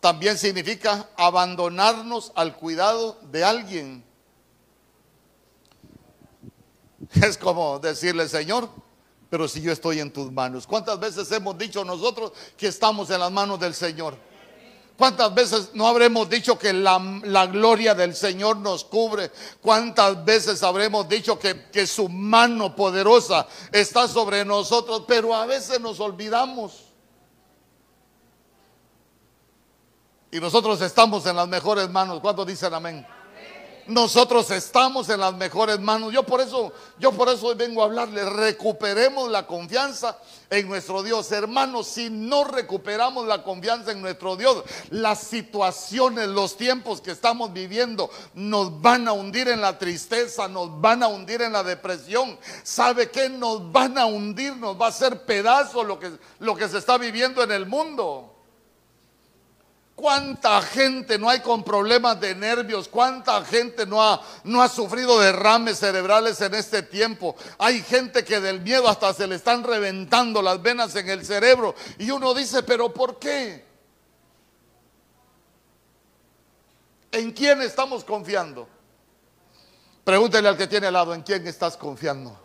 también 0.00 0.38
significa 0.38 1.08
abandonarnos 1.16 2.32
al 2.34 2.56
cuidado 2.56 3.18
de 3.30 3.44
alguien. 3.44 4.04
Es 7.22 7.36
como 7.36 7.78
decirle, 7.78 8.28
Señor, 8.28 8.68
pero 9.28 9.48
si 9.48 9.60
yo 9.60 9.72
estoy 9.72 10.00
en 10.00 10.12
tus 10.12 10.30
manos. 10.32 10.66
¿Cuántas 10.66 10.98
veces 10.98 11.30
hemos 11.32 11.56
dicho 11.56 11.84
nosotros 11.84 12.32
que 12.56 12.66
estamos 12.66 13.10
en 13.10 13.20
las 13.20 13.30
manos 13.30 13.60
del 13.60 13.74
Señor? 13.74 14.16
¿Cuántas 15.00 15.32
veces 15.32 15.70
no 15.72 15.88
habremos 15.88 16.28
dicho 16.28 16.58
que 16.58 16.74
la, 16.74 17.46
gloria 17.50 17.94
del 17.94 18.14
Señor 18.14 18.58
nos 18.58 18.84
cubre? 18.84 19.30
¿Cuántas 19.62 20.22
veces 20.26 20.62
habremos 20.62 21.08
dicho 21.08 21.38
que, 21.38 21.86
su 21.86 22.06
mano 22.10 22.76
poderosa 22.76 23.46
está 23.72 24.06
sobre 24.06 24.44
nosotros? 24.44 25.04
Pero 25.08 25.34
a 25.34 25.46
veces 25.46 25.80
nos 25.80 26.00
olvidamos. 26.00 26.89
Y 30.30 30.38
nosotros 30.40 30.80
estamos 30.80 31.26
en 31.26 31.36
las 31.36 31.48
mejores 31.48 31.90
manos. 31.90 32.20
¿Cuántos 32.20 32.46
dicen 32.46 32.72
amén? 32.72 33.06
nosotros 33.90 34.50
estamos 34.50 35.08
en 35.08 35.20
las 35.20 35.34
mejores 35.34 35.80
manos. 35.80 36.12
Yo 36.12 36.22
por 36.22 36.40
eso, 36.40 36.72
yo 36.98 37.12
por 37.12 37.28
eso 37.28 37.54
vengo 37.54 37.82
a 37.82 37.86
hablarle, 37.86 38.24
recuperemos 38.24 39.30
la 39.30 39.46
confianza 39.46 40.16
en 40.48 40.68
nuestro 40.68 41.02
Dios. 41.02 41.30
Hermanos, 41.32 41.88
si 41.88 42.08
no 42.08 42.44
recuperamos 42.44 43.26
la 43.26 43.42
confianza 43.42 43.92
en 43.92 44.00
nuestro 44.00 44.36
Dios, 44.36 44.62
las 44.90 45.18
situaciones, 45.20 46.28
los 46.28 46.56
tiempos 46.56 47.00
que 47.00 47.10
estamos 47.10 47.52
viviendo 47.52 48.10
nos 48.34 48.80
van 48.80 49.08
a 49.08 49.12
hundir 49.12 49.48
en 49.48 49.60
la 49.60 49.78
tristeza, 49.78 50.48
nos 50.48 50.80
van 50.80 51.02
a 51.02 51.08
hundir 51.08 51.42
en 51.42 51.52
la 51.52 51.62
depresión. 51.62 52.38
¿Sabe 52.62 53.10
qué? 53.10 53.28
Nos 53.28 53.70
van 53.72 53.98
a 53.98 54.06
hundir, 54.06 54.56
nos 54.56 54.80
va 54.80 54.86
a 54.86 54.90
hacer 54.90 55.24
pedazo 55.24 55.84
lo 55.84 55.98
que, 55.98 56.12
lo 56.38 56.54
que 56.54 56.68
se 56.68 56.78
está 56.78 56.96
viviendo 56.96 57.42
en 57.42 57.52
el 57.52 57.66
mundo. 57.66 58.29
¿Cuánta 60.00 60.62
gente 60.62 61.18
no 61.18 61.28
hay 61.28 61.40
con 61.40 61.62
problemas 61.62 62.18
de 62.18 62.34
nervios? 62.34 62.88
¿Cuánta 62.88 63.44
gente 63.44 63.84
no 63.84 64.02
ha, 64.02 64.18
no 64.44 64.62
ha 64.62 64.68
sufrido 64.70 65.20
derrames 65.20 65.78
cerebrales 65.78 66.40
en 66.40 66.54
este 66.54 66.82
tiempo? 66.82 67.36
Hay 67.58 67.82
gente 67.82 68.24
que 68.24 68.40
del 68.40 68.62
miedo 68.62 68.88
hasta 68.88 69.12
se 69.12 69.26
le 69.26 69.34
están 69.34 69.62
reventando 69.62 70.40
las 70.40 70.62
venas 70.62 70.96
en 70.96 71.10
el 71.10 71.26
cerebro. 71.26 71.74
Y 71.98 72.10
uno 72.10 72.32
dice, 72.32 72.62
pero 72.62 72.94
¿por 72.94 73.18
qué? 73.18 73.62
¿En 77.12 77.32
quién 77.32 77.60
estamos 77.60 78.02
confiando? 78.02 78.66
Pregúntele 80.02 80.48
al 80.48 80.56
que 80.56 80.66
tiene 80.66 80.86
al 80.86 80.94
lado, 80.94 81.12
¿en 81.12 81.20
quién 81.20 81.46
estás 81.46 81.76
confiando? 81.76 82.40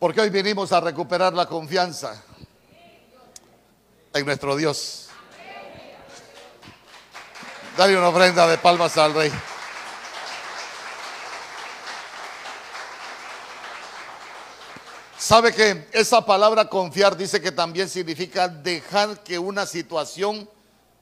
Porque 0.00 0.22
hoy 0.22 0.30
vinimos 0.30 0.72
a 0.72 0.80
recuperar 0.80 1.34
la 1.34 1.46
confianza 1.46 2.20
en 4.14 4.26
nuestro 4.26 4.54
Dios. 4.54 5.08
Dale 7.76 7.98
una 7.98 8.08
ofrenda 8.08 8.46
de 8.46 8.56
palmas 8.58 8.96
al 8.96 9.12
Rey. 9.12 9.32
¿Sabe 15.18 15.52
que 15.52 15.88
esa 15.90 16.24
palabra 16.24 16.68
confiar 16.68 17.16
dice 17.16 17.40
que 17.40 17.50
también 17.50 17.88
significa 17.88 18.46
dejar 18.46 19.24
que 19.24 19.38
una 19.38 19.66
situación 19.66 20.48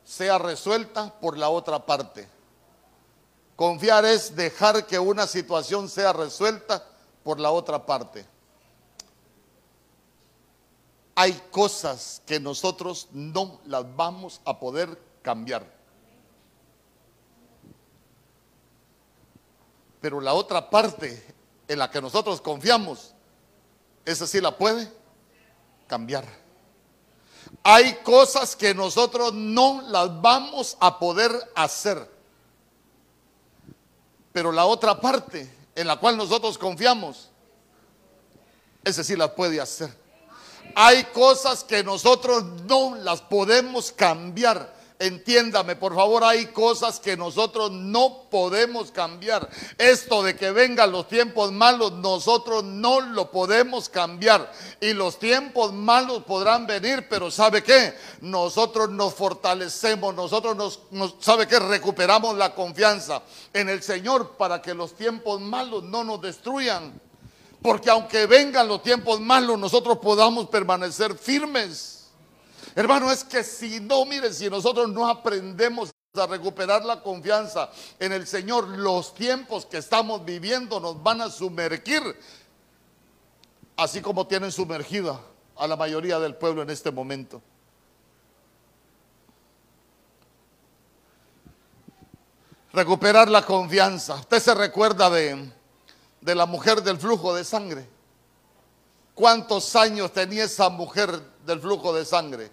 sea 0.05 0.39
resuelta 0.39 1.13
por 1.21 1.37
la 1.37 1.51
otra 1.51 1.85
parte? 1.85 2.27
Confiar 3.57 4.07
es 4.07 4.35
dejar 4.35 4.87
que 4.87 4.99
una 4.99 5.27
situación 5.27 5.91
sea 5.91 6.15
resuelta 6.15 6.83
por 7.23 7.39
la 7.39 7.51
otra 7.51 7.85
parte. 7.85 8.32
Hay 11.23 11.41
cosas 11.53 12.21
que 12.27 12.41
nosotros 12.41 13.07
no 13.13 13.61
las 13.67 13.85
vamos 13.95 14.41
a 14.45 14.59
poder 14.59 15.01
cambiar. 15.23 15.65
Pero 20.01 20.21
la 20.21 20.35
otra 20.35 20.69
parte 20.69 21.25
en 21.69 21.79
la 21.79 21.89
que 21.89 22.03
nosotros 22.03 22.41
confiamos, 22.41 23.15
esa 24.05 24.27
sí 24.27 24.41
la 24.41 24.59
puede 24.59 24.93
cambiar. 25.87 26.25
Hay 27.63 27.95
cosas 28.03 28.57
que 28.57 28.75
nosotros 28.75 29.33
no 29.33 29.81
las 29.83 30.21
vamos 30.21 30.77
a 30.81 30.99
poder 30.99 31.31
hacer. 31.55 32.11
Pero 34.33 34.51
la 34.51 34.65
otra 34.65 35.01
parte 35.01 35.49
en 35.77 35.87
la 35.87 36.01
cual 36.01 36.17
nosotros 36.17 36.59
confiamos, 36.59 37.31
ese 38.83 39.05
sí 39.05 39.15
la 39.15 39.33
puede 39.33 39.61
hacer. 39.61 40.02
Hay 40.75 41.05
cosas 41.05 41.65
que 41.65 41.83
nosotros 41.85 42.45
no 42.67 42.97
las 42.97 43.21
podemos 43.21 43.93
cambiar. 43.93 44.83
Entiéndame, 45.03 45.75
por 45.75 45.97
favor, 45.97 46.23
hay 46.23 46.47
cosas 46.47 47.01
que 47.01 47.17
nosotros 47.17 47.73
no 47.73 48.29
podemos 48.31 48.93
cambiar. 48.93 49.51
Esto 49.77 50.23
de 50.23 50.37
que 50.37 50.53
vengan 50.53 50.93
los 50.93 51.09
tiempos 51.09 51.51
malos, 51.51 51.95
nosotros 51.95 52.63
no 52.63 53.01
lo 53.01 53.29
podemos 53.33 53.89
cambiar. 53.89 54.53
Y 54.81 54.93
los 54.93 55.19
tiempos 55.19 55.73
malos 55.73 56.23
podrán 56.23 56.69
venir, 56.69 57.09
pero 57.11 57.33
¿sabe 57.33 57.65
qué? 57.65 57.95
Nosotros 58.21 58.91
nos 58.91 59.13
fortalecemos, 59.15 60.15
nosotros 60.15 60.79
nos, 60.93 61.17
¿sabe 61.19 61.49
qué? 61.49 61.59
Recuperamos 61.59 62.37
la 62.37 62.55
confianza 62.55 63.23
en 63.53 63.71
el 63.71 63.83
Señor 63.83 64.37
para 64.37 64.63
que 64.63 64.73
los 64.73 64.95
tiempos 64.95 65.41
malos 65.41 65.83
no 65.83 66.05
nos 66.05 66.21
destruyan. 66.21 66.93
Porque 67.63 67.91
aunque 67.91 68.27
vengan 68.27 68.67
los 68.67 68.83
tiempos 68.83 69.21
malos, 69.21 69.59
nosotros 69.59 69.99
podamos 69.99 70.49
permanecer 70.49 71.17
firmes. 71.17 72.11
Hermano, 72.75 73.11
es 73.11 73.23
que 73.23 73.45
si 73.45 73.79
no, 73.81 74.05
miren, 74.05 74.35
si 74.35 74.51
nosotros 74.51 74.89
no 74.89 75.09
aprendemos 75.09 75.91
a 76.15 76.27
recuperar 76.27 76.85
la 76.85 77.03
confianza 77.03 77.71
en 77.99 78.13
el 78.13 78.27
Señor, 78.27 78.69
los 78.69 79.15
tiempos 79.15 79.65
que 79.65 79.79
estamos 79.79 80.25
viviendo 80.25 80.81
nos 80.81 81.03
van 81.03 81.21
a 81.21 81.31
sumergir, 81.31 82.03
así 83.77 84.01
como 84.03 84.27
tienen 84.27 84.51
sumergida 84.51 85.21
a 85.57 85.67
la 85.67 85.77
mayoría 85.77 86.19
del 86.19 86.35
pueblo 86.35 86.63
en 86.63 86.71
este 86.71 86.91
momento. 86.91 87.41
Recuperar 92.73 93.31
la 93.31 93.45
confianza. 93.45 94.15
Usted 94.15 94.41
se 94.41 94.55
recuerda 94.55 95.11
de, 95.11 95.51
de 96.23 96.35
la 96.35 96.47
mujer 96.47 96.83
del 96.83 96.99
flujo 96.99 97.35
de 97.35 97.45
sangre. 97.45 97.89
¿Cuántos 99.15 99.77
años 99.77 100.13
tenía 100.13 100.45
esa 100.45 100.71
mujer 100.71 101.21
del 101.45 101.61
flujo 101.61 101.93
de 101.93 102.05
sangre? 102.05 102.51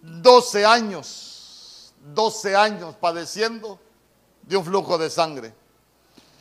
12 0.00 0.64
años, 0.64 1.92
12 2.14 2.56
años 2.56 2.94
padeciendo 2.98 3.78
de 4.42 4.56
un 4.56 4.64
flujo 4.64 4.96
de 4.96 5.10
sangre. 5.10 5.52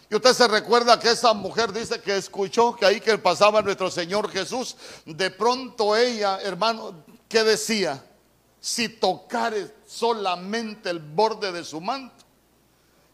Y 0.09 0.15
usted 0.15 0.33
se 0.33 0.47
recuerda 0.47 0.97
que 0.99 1.09
esa 1.09 1.33
mujer 1.33 1.73
dice 1.73 1.99
que 1.99 2.15
escuchó 2.15 2.75
que 2.75 2.85
ahí 2.85 3.01
que 3.01 3.17
pasaba 3.17 3.61
nuestro 3.61 3.91
Señor 3.91 4.29
Jesús, 4.29 4.77
de 5.05 5.31
pronto 5.31 5.95
ella, 5.95 6.39
hermano, 6.41 7.03
¿qué 7.27 7.43
decía? 7.43 8.01
Si 8.61 8.87
tocare 8.87 9.75
solamente 9.85 10.89
el 10.89 10.99
borde 10.99 11.51
de 11.51 11.65
su 11.65 11.81
manto, 11.81 12.26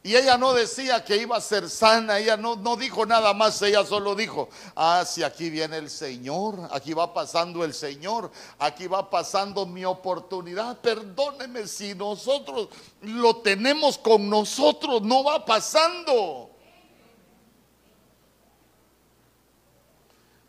y 0.05 0.17
ella 0.17 0.37
no 0.37 0.53
decía 0.53 1.01
que 1.05 1.15
iba 1.15 1.37
a 1.37 1.41
ser 1.41 1.69
sana, 1.69 2.19
ella 2.19 2.35
no, 2.35 2.57
no 2.57 2.75
dijo 2.75 3.05
nada 3.05 3.33
más, 3.33 3.61
ella 3.61 3.85
solo 3.85 4.15
dijo, 4.15 4.49
ah, 4.75 5.05
si 5.07 5.23
aquí 5.23 5.49
viene 5.49 5.77
el 5.77 5.89
Señor, 5.89 6.59
aquí 6.71 6.93
va 6.93 7.13
pasando 7.13 7.63
el 7.63 7.73
Señor, 7.73 8.29
aquí 8.59 8.87
va 8.87 9.09
pasando 9.09 9.65
mi 9.65 9.85
oportunidad, 9.85 10.77
perdóneme 10.79 11.65
si 11.69 11.95
nosotros 11.95 12.67
lo 13.01 13.37
tenemos 13.37 13.97
con 13.97 14.29
nosotros, 14.29 15.01
no 15.03 15.23
va 15.23 15.45
pasando. 15.45 16.49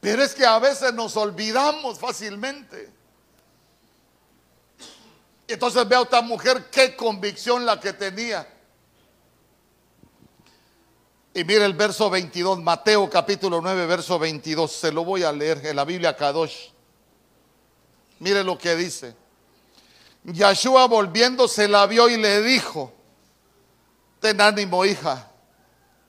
Pero 0.00 0.20
es 0.24 0.34
que 0.34 0.44
a 0.44 0.58
veces 0.58 0.92
nos 0.92 1.16
olvidamos 1.16 2.00
fácilmente. 2.00 2.92
Entonces 5.46 5.86
veo 5.88 6.00
a 6.00 6.02
esta 6.02 6.22
mujer 6.22 6.68
qué 6.72 6.96
convicción 6.96 7.64
la 7.64 7.78
que 7.78 7.92
tenía. 7.92 8.53
Y 11.36 11.42
mire 11.42 11.64
el 11.64 11.74
verso 11.74 12.08
22, 12.08 12.62
Mateo 12.62 13.10
capítulo 13.10 13.60
9, 13.60 13.86
verso 13.86 14.20
22. 14.20 14.70
Se 14.70 14.92
lo 14.92 15.04
voy 15.04 15.24
a 15.24 15.32
leer 15.32 15.66
en 15.66 15.74
la 15.74 15.84
Biblia 15.84 16.16
Kadosh. 16.16 16.68
Mire 18.20 18.44
lo 18.44 18.56
que 18.56 18.76
dice. 18.76 19.16
Yahshua 20.22 20.86
volviéndose 20.86 21.66
la 21.66 21.86
vio 21.86 22.08
y 22.08 22.16
le 22.16 22.40
dijo, 22.40 22.92
ten 24.20 24.40
ánimo 24.40 24.84
hija, 24.84 25.28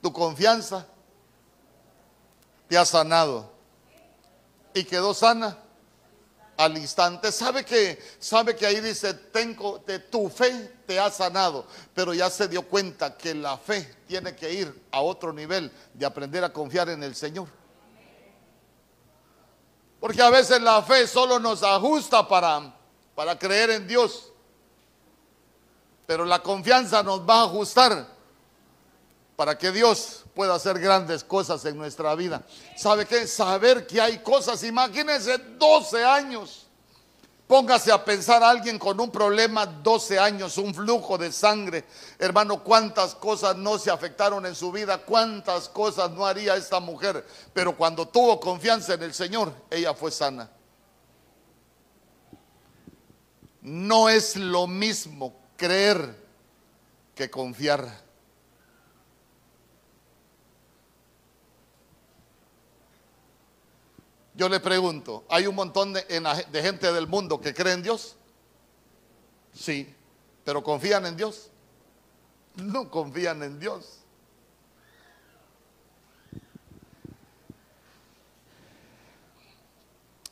tu 0.02 0.14
confianza 0.14 0.86
te 2.70 2.78
ha 2.78 2.86
sanado. 2.86 3.52
Y 4.76 4.84
quedó 4.84 5.16
sana 5.16 5.58
al 6.58 6.78
instante. 6.78 7.32
Sabe 7.32 7.66
que, 7.66 8.02
sabe 8.20 8.56
que 8.56 8.66
ahí 8.66 8.80
dice, 8.82 9.14
tengo, 9.14 9.80
de 9.86 10.00
tu 10.00 10.30
fe 10.30 10.72
te 10.86 11.00
ha 11.00 11.10
sanado, 11.10 11.66
pero 11.94 12.14
ya 12.14 12.30
se 12.30 12.48
dio 12.48 12.64
cuenta 12.64 13.18
que 13.18 13.34
la 13.34 13.58
fe 13.58 13.96
tiene 14.08 14.36
que 14.36 14.52
ir 14.54 14.84
a 14.92 15.02
otro 15.02 15.34
nivel 15.34 15.72
de 15.94 16.06
aprender 16.06 16.44
a 16.44 16.54
confiar 16.54 16.90
en 16.90 17.04
el 17.04 17.16
Señor. 17.16 17.48
Porque 20.00 20.22
a 20.22 20.30
veces 20.30 20.62
la 20.62 20.82
fe 20.84 21.08
solo 21.08 21.40
nos 21.40 21.64
ajusta 21.64 22.28
para, 22.28 22.76
para 23.16 23.38
creer 23.40 23.72
en 23.72 23.88
Dios, 23.88 24.32
pero 26.06 26.26
la 26.26 26.40
confianza 26.44 27.02
nos 27.02 27.28
va 27.28 27.42
a 27.42 27.46
ajustar 27.46 28.15
para 29.36 29.58
que 29.58 29.72
Dios 29.72 30.24
pueda 30.34 30.56
hacer 30.56 30.80
grandes 30.80 31.24
cosas 31.24 31.64
en 31.66 31.78
nuestra 31.78 32.16
vida. 32.16 32.44
¿Sabe 32.78 33.06
qué? 33.06 33.28
Saber 33.28 33.86
que 33.86 34.00
hay 34.00 34.20
cosas, 34.20 34.64
imagínense 34.64 35.38
12 35.38 36.04
años. 36.04 36.62
Póngase 37.48 37.92
a 37.92 38.04
pensar 38.04 38.42
a 38.42 38.50
alguien 38.50 38.80
con 38.80 39.00
un 39.00 39.12
problema, 39.12 39.68
12 39.68 40.18
años, 40.18 40.58
un 40.58 40.74
flujo 40.74 41.16
de 41.16 41.32
sangre. 41.32 41.86
Hermano, 42.18 42.64
cuántas 42.64 43.14
cosas 43.14 43.56
no 43.56 43.78
se 43.78 43.92
afectaron 43.92 44.48
en 44.48 44.56
su 44.56 44.72
vida, 44.72 44.98
cuántas 44.98 45.70
cosas 45.70 46.10
no 46.10 46.26
haría 46.26 46.56
esta 46.56 46.80
mujer. 46.80 47.24
Pero 47.54 47.78
cuando 47.78 48.08
tuvo 48.08 48.40
confianza 48.40 48.96
en 48.96 49.04
el 49.04 49.14
Señor, 49.14 49.54
ella 49.70 49.94
fue 49.94 50.10
sana. 50.10 50.50
No 53.62 54.10
es 54.10 54.36
lo 54.38 54.66
mismo 54.66 55.36
creer 55.56 56.16
que 57.14 57.30
confiar. 57.30 58.05
Yo 64.36 64.50
le 64.50 64.60
pregunto, 64.60 65.24
¿hay 65.30 65.48
un 65.48 65.56
montón 65.56 65.94
de, 65.94 66.04
gente 66.62 66.92
del 66.92 67.08
mundo 67.08 67.40
que 67.40 67.54
cree 67.54 67.72
en 67.72 67.82
Dios? 67.82 68.18
Sí, 69.54 69.96
pero 70.44 70.62
¿confían 70.62 71.06
en 71.06 71.16
Dios? 71.16 71.50
No 72.56 72.90
confían 72.92 73.42
en 73.44 73.58
Dios. 73.58 74.00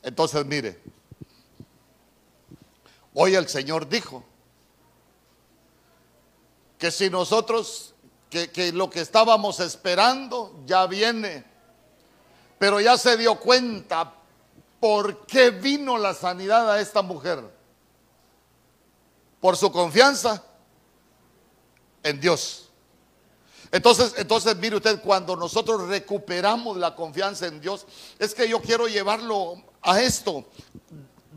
Entonces, 0.02 0.44
mire, 0.44 0.78
hoy 3.14 3.34
el 3.34 3.48
Señor 3.48 3.88
dijo 3.88 4.22
que 6.76 6.90
si 6.90 7.08
nosotros, 7.08 7.94
que 8.28 8.70
lo 8.74 8.90
que 8.90 9.00
estábamos 9.00 9.60
esperando 9.60 10.62
ya 10.66 10.86
viene 10.86 11.53
pero 12.58 12.80
ya 12.80 12.96
se 12.96 13.16
dio 13.16 13.38
cuenta 13.38 14.14
por 14.80 15.26
qué 15.26 15.50
vino 15.50 15.98
la 15.98 16.14
sanidad 16.14 16.70
a 16.70 16.80
esta 16.80 17.02
mujer. 17.02 17.42
Por 19.40 19.56
su 19.56 19.70
confianza 19.70 20.42
en 22.02 22.20
Dios. 22.20 22.68
Entonces, 23.70 24.14
entonces 24.18 24.56
mire 24.56 24.76
usted, 24.76 25.00
cuando 25.00 25.34
nosotros 25.36 25.88
recuperamos 25.88 26.76
la 26.76 26.94
confianza 26.94 27.46
en 27.46 27.60
Dios, 27.60 27.86
es 28.18 28.34
que 28.34 28.48
yo 28.48 28.60
quiero 28.60 28.86
llevarlo 28.86 29.56
a 29.82 30.00
esto. 30.00 30.44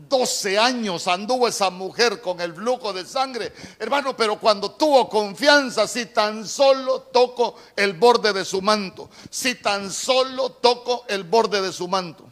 12 0.06 0.58
años 0.58 1.08
anduvo 1.08 1.48
esa 1.48 1.70
mujer 1.70 2.20
con 2.20 2.40
el 2.40 2.54
flujo 2.54 2.92
de 2.92 3.04
sangre, 3.04 3.52
hermano, 3.78 4.16
pero 4.16 4.38
cuando 4.38 4.70
tuvo 4.72 5.08
confianza, 5.08 5.88
si 5.88 6.06
tan 6.06 6.46
solo 6.46 7.02
toco 7.02 7.56
el 7.74 7.94
borde 7.94 8.32
de 8.32 8.44
su 8.44 8.62
manto, 8.62 9.10
si 9.28 9.56
tan 9.56 9.90
solo 9.90 10.52
toco 10.52 11.04
el 11.08 11.24
borde 11.24 11.60
de 11.60 11.72
su 11.72 11.88
manto. 11.88 12.24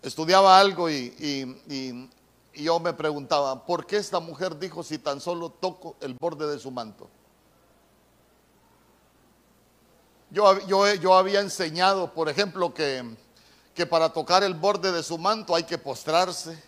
Estudiaba 0.00 0.58
algo 0.58 0.88
y, 0.90 1.58
yo 2.54 2.80
me 2.80 2.92
preguntaba, 2.92 3.64
¿por 3.64 3.86
qué 3.86 3.96
esta 3.96 4.20
mujer 4.20 4.58
dijo 4.58 4.82
si 4.82 4.98
tan 4.98 5.20
solo 5.20 5.50
toco 5.50 5.96
el 6.00 6.14
borde 6.14 6.46
de 6.46 6.58
su 6.58 6.70
manto? 6.70 7.08
Yo, 10.30 10.58
yo, 10.66 10.92
yo 10.94 11.14
había 11.14 11.40
enseñado, 11.40 12.12
por 12.12 12.28
ejemplo, 12.28 12.72
que, 12.74 13.04
que 13.74 13.86
para 13.86 14.12
tocar 14.12 14.42
el 14.42 14.54
borde 14.54 14.92
de 14.92 15.02
su 15.02 15.18
manto 15.18 15.54
hay 15.54 15.64
que 15.64 15.78
postrarse, 15.78 16.62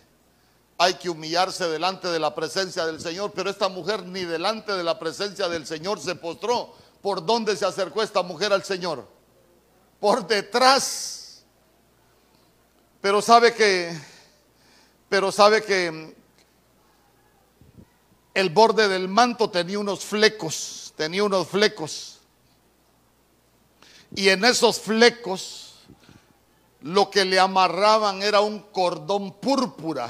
hay 0.77 0.95
que 0.95 1.09
humillarse 1.09 1.67
delante 1.67 2.07
de 2.07 2.19
la 2.19 2.33
presencia 2.33 2.85
del 2.85 2.99
Señor, 2.99 3.31
pero 3.33 3.49
esta 3.49 3.69
mujer 3.69 4.03
ni 4.05 4.25
delante 4.25 4.73
de 4.73 4.83
la 4.83 4.99
presencia 4.99 5.47
del 5.47 5.65
Señor 5.65 5.99
se 5.99 6.15
postró. 6.15 6.73
¿Por 7.01 7.25
dónde 7.25 7.55
se 7.55 7.65
acercó 7.65 8.01
esta 8.01 8.23
mujer 8.23 8.51
al 8.51 8.63
Señor? 8.63 9.07
Por 9.99 10.25
detrás. 10.25 11.43
Pero 12.99 13.21
sabe 13.21 13.53
que 13.53 13.95
pero 15.07 15.31
sabe 15.31 15.63
que 15.63 16.15
el 18.33 18.49
borde 18.49 18.87
del 18.87 19.07
manto 19.07 19.49
tenía 19.49 19.79
unos 19.79 20.03
flecos, 20.03 20.93
tenía 20.97 21.23
unos 21.23 21.47
flecos. 21.47 22.19
Y 24.15 24.29
en 24.29 24.43
esos 24.43 24.79
flecos 24.79 25.64
lo 26.85 27.09
que 27.09 27.25
le 27.25 27.39
amarraban 27.39 28.21
era 28.21 28.41
un 28.41 28.59
cordón 28.59 29.31
púrpura. 29.33 30.07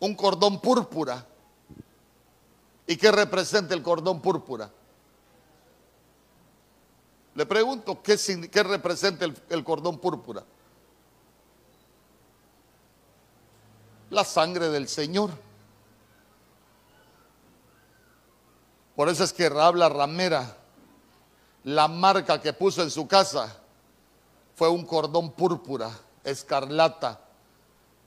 Un 0.00 0.14
cordón 0.14 0.62
púrpura. 0.62 1.26
¿Y 2.86 2.96
qué 2.96 3.12
representa 3.12 3.74
el 3.74 3.82
cordón 3.82 4.22
púrpura? 4.22 4.70
Le 7.34 7.44
pregunto, 7.44 8.02
¿qué, 8.02 8.16
representa 8.62 9.26
el, 9.26 9.36
el 9.50 9.62
cordón 9.62 9.98
púrpura? 9.98 10.42
la 14.08 14.24
sangre 14.24 14.70
del 14.70 14.88
Señor. 14.88 15.28
Por 18.96 19.10
eso 19.10 19.22
es 19.22 19.34
que 19.34 19.50
Rab 19.50 19.74
la 19.74 19.90
ramera, 19.90 20.56
la 21.64 21.88
marca 21.88 22.40
que 22.40 22.54
puso 22.54 22.82
en 22.82 22.90
su 22.90 23.06
casa 23.06 23.54
fue 24.58 24.68
un 24.68 24.84
cordón 24.84 25.30
púrpura, 25.30 25.88
escarlata. 26.24 27.20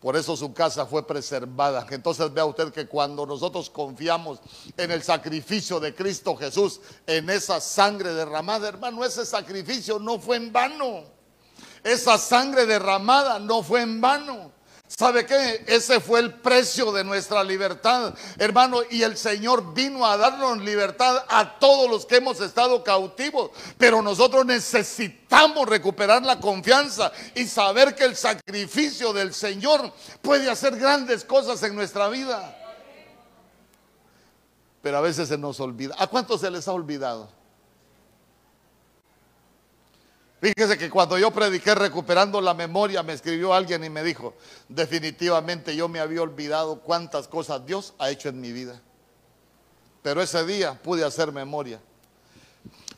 Por 0.02 0.18
eso 0.18 0.36
su 0.36 0.54
casa 0.54 0.86
fue 0.86 1.08
preservada. 1.08 1.88
Entonces 1.90 2.34
vea 2.34 2.44
usted 2.44 2.74
que 2.74 2.88
cuando 2.88 3.26
nosotros 3.26 3.70
confiamos 3.70 4.42
en 4.76 4.92
el 4.92 5.02
sacrificio 5.02 5.80
de 5.80 5.96
Cristo 5.96 6.36
Jesús, 6.36 6.82
en 7.08 7.30
esa 7.30 7.62
sangre 7.62 8.14
derramada, 8.14 8.68
hermano, 8.68 9.06
ese 9.06 9.26
sacrificio 9.26 9.98
no 9.98 10.20
fue 10.20 10.36
en 10.36 10.52
vano. 10.52 11.06
Esa 11.86 12.18
sangre 12.18 12.66
derramada 12.66 13.40
no 13.40 13.64
fue 13.64 13.84
en 13.84 14.02
vano. 14.02 14.52
¿Sabe 14.98 15.26
qué? 15.26 15.64
Ese 15.68 16.02
fue 16.02 16.20
el 16.20 16.34
precio 16.34 16.92
de 16.92 17.04
nuestra 17.04 17.44
libertad, 17.44 18.14
hermano. 18.38 18.82
Y 18.90 19.04
el 19.04 19.16
Señor 19.16 19.74
vino 19.74 20.06
a 20.06 20.18
darnos 20.18 20.60
libertad 20.60 21.24
a 21.30 21.60
todos 21.60 21.90
los 21.90 22.06
que 22.06 22.18
hemos 22.18 22.42
estado 22.42 22.84
cautivos. 22.84 23.52
Pero 23.78 24.02
nosotros 24.02 24.46
necesitamos 24.46 25.68
recuperar 25.68 26.24
la 26.24 26.40
confianza 26.40 27.12
y 27.36 27.46
saber 27.48 27.96
que 27.96 28.04
el 28.04 28.18
sacrificio 28.18 29.14
del 29.14 29.34
Señor 29.34 29.94
puede 30.22 30.50
hacer 30.50 30.76
grandes 30.76 31.24
cosas 31.24 31.64
en 31.64 31.74
nuestra 31.74 32.10
vida. 32.10 32.58
Pero 34.82 34.98
a 34.98 35.02
veces 35.02 35.30
se 35.30 35.38
nos 35.38 35.60
olvida. 35.62 35.96
¿A 36.00 36.08
cuántos 36.08 36.42
se 36.42 36.52
les 36.52 36.68
ha 36.68 36.74
olvidado? 36.74 37.41
Fíjese 40.42 40.76
que 40.76 40.90
cuando 40.90 41.20
yo 41.20 41.30
prediqué 41.30 41.76
recuperando 41.76 42.42
la 42.42 42.56
memoria, 42.56 43.04
me 43.04 43.14
escribió 43.14 43.54
alguien 43.54 43.84
y 43.84 43.92
me 43.92 44.02
dijo, 44.02 44.34
definitivamente 44.68 45.76
yo 45.76 45.88
me 45.88 46.00
había 46.00 46.24
olvidado 46.24 46.80
cuántas 46.80 47.28
cosas 47.28 47.64
Dios 47.64 47.94
ha 48.00 48.10
hecho 48.10 48.30
en 48.30 48.42
mi 48.42 48.52
vida. 48.52 48.82
Pero 50.02 50.20
ese 50.20 50.44
día 50.44 50.74
pude 50.82 51.06
hacer 51.06 51.32
memoria. 51.32 51.80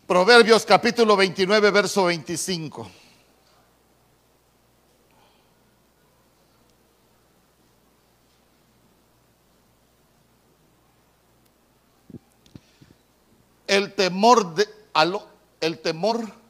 Proverbios 0.08 0.66
capítulo 0.66 1.18
29, 1.18 1.70
verso 1.72 2.06
25. 2.06 2.90
El 13.68 13.94
temor 13.96 14.56
de 14.56 14.66
el 15.60 15.80
temor 15.80 16.43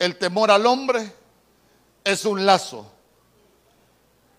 El 0.00 0.16
temor 0.16 0.50
al 0.50 0.64
hombre 0.64 1.12
es 2.02 2.24
un 2.24 2.46
lazo. 2.46 2.90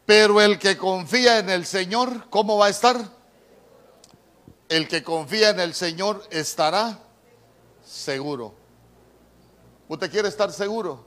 Pero 0.08 0.42
el 0.42 0.58
que 0.58 0.76
confía 0.76 1.38
en 1.38 1.52
el 1.52 1.68
Señor, 1.68 2.30
¿cómo 2.32 2.58
va 2.58 2.66
a 2.66 2.70
estar? 2.70 2.98
El 4.68 4.88
que 4.88 5.04
confía 5.04 5.52
en 5.52 5.60
el 5.60 5.76
Señor 5.76 6.28
estará 6.32 6.98
seguro. 7.86 8.56
¿Usted 9.88 10.10
quiere 10.10 10.30
estar 10.30 10.52
seguro? 10.52 11.06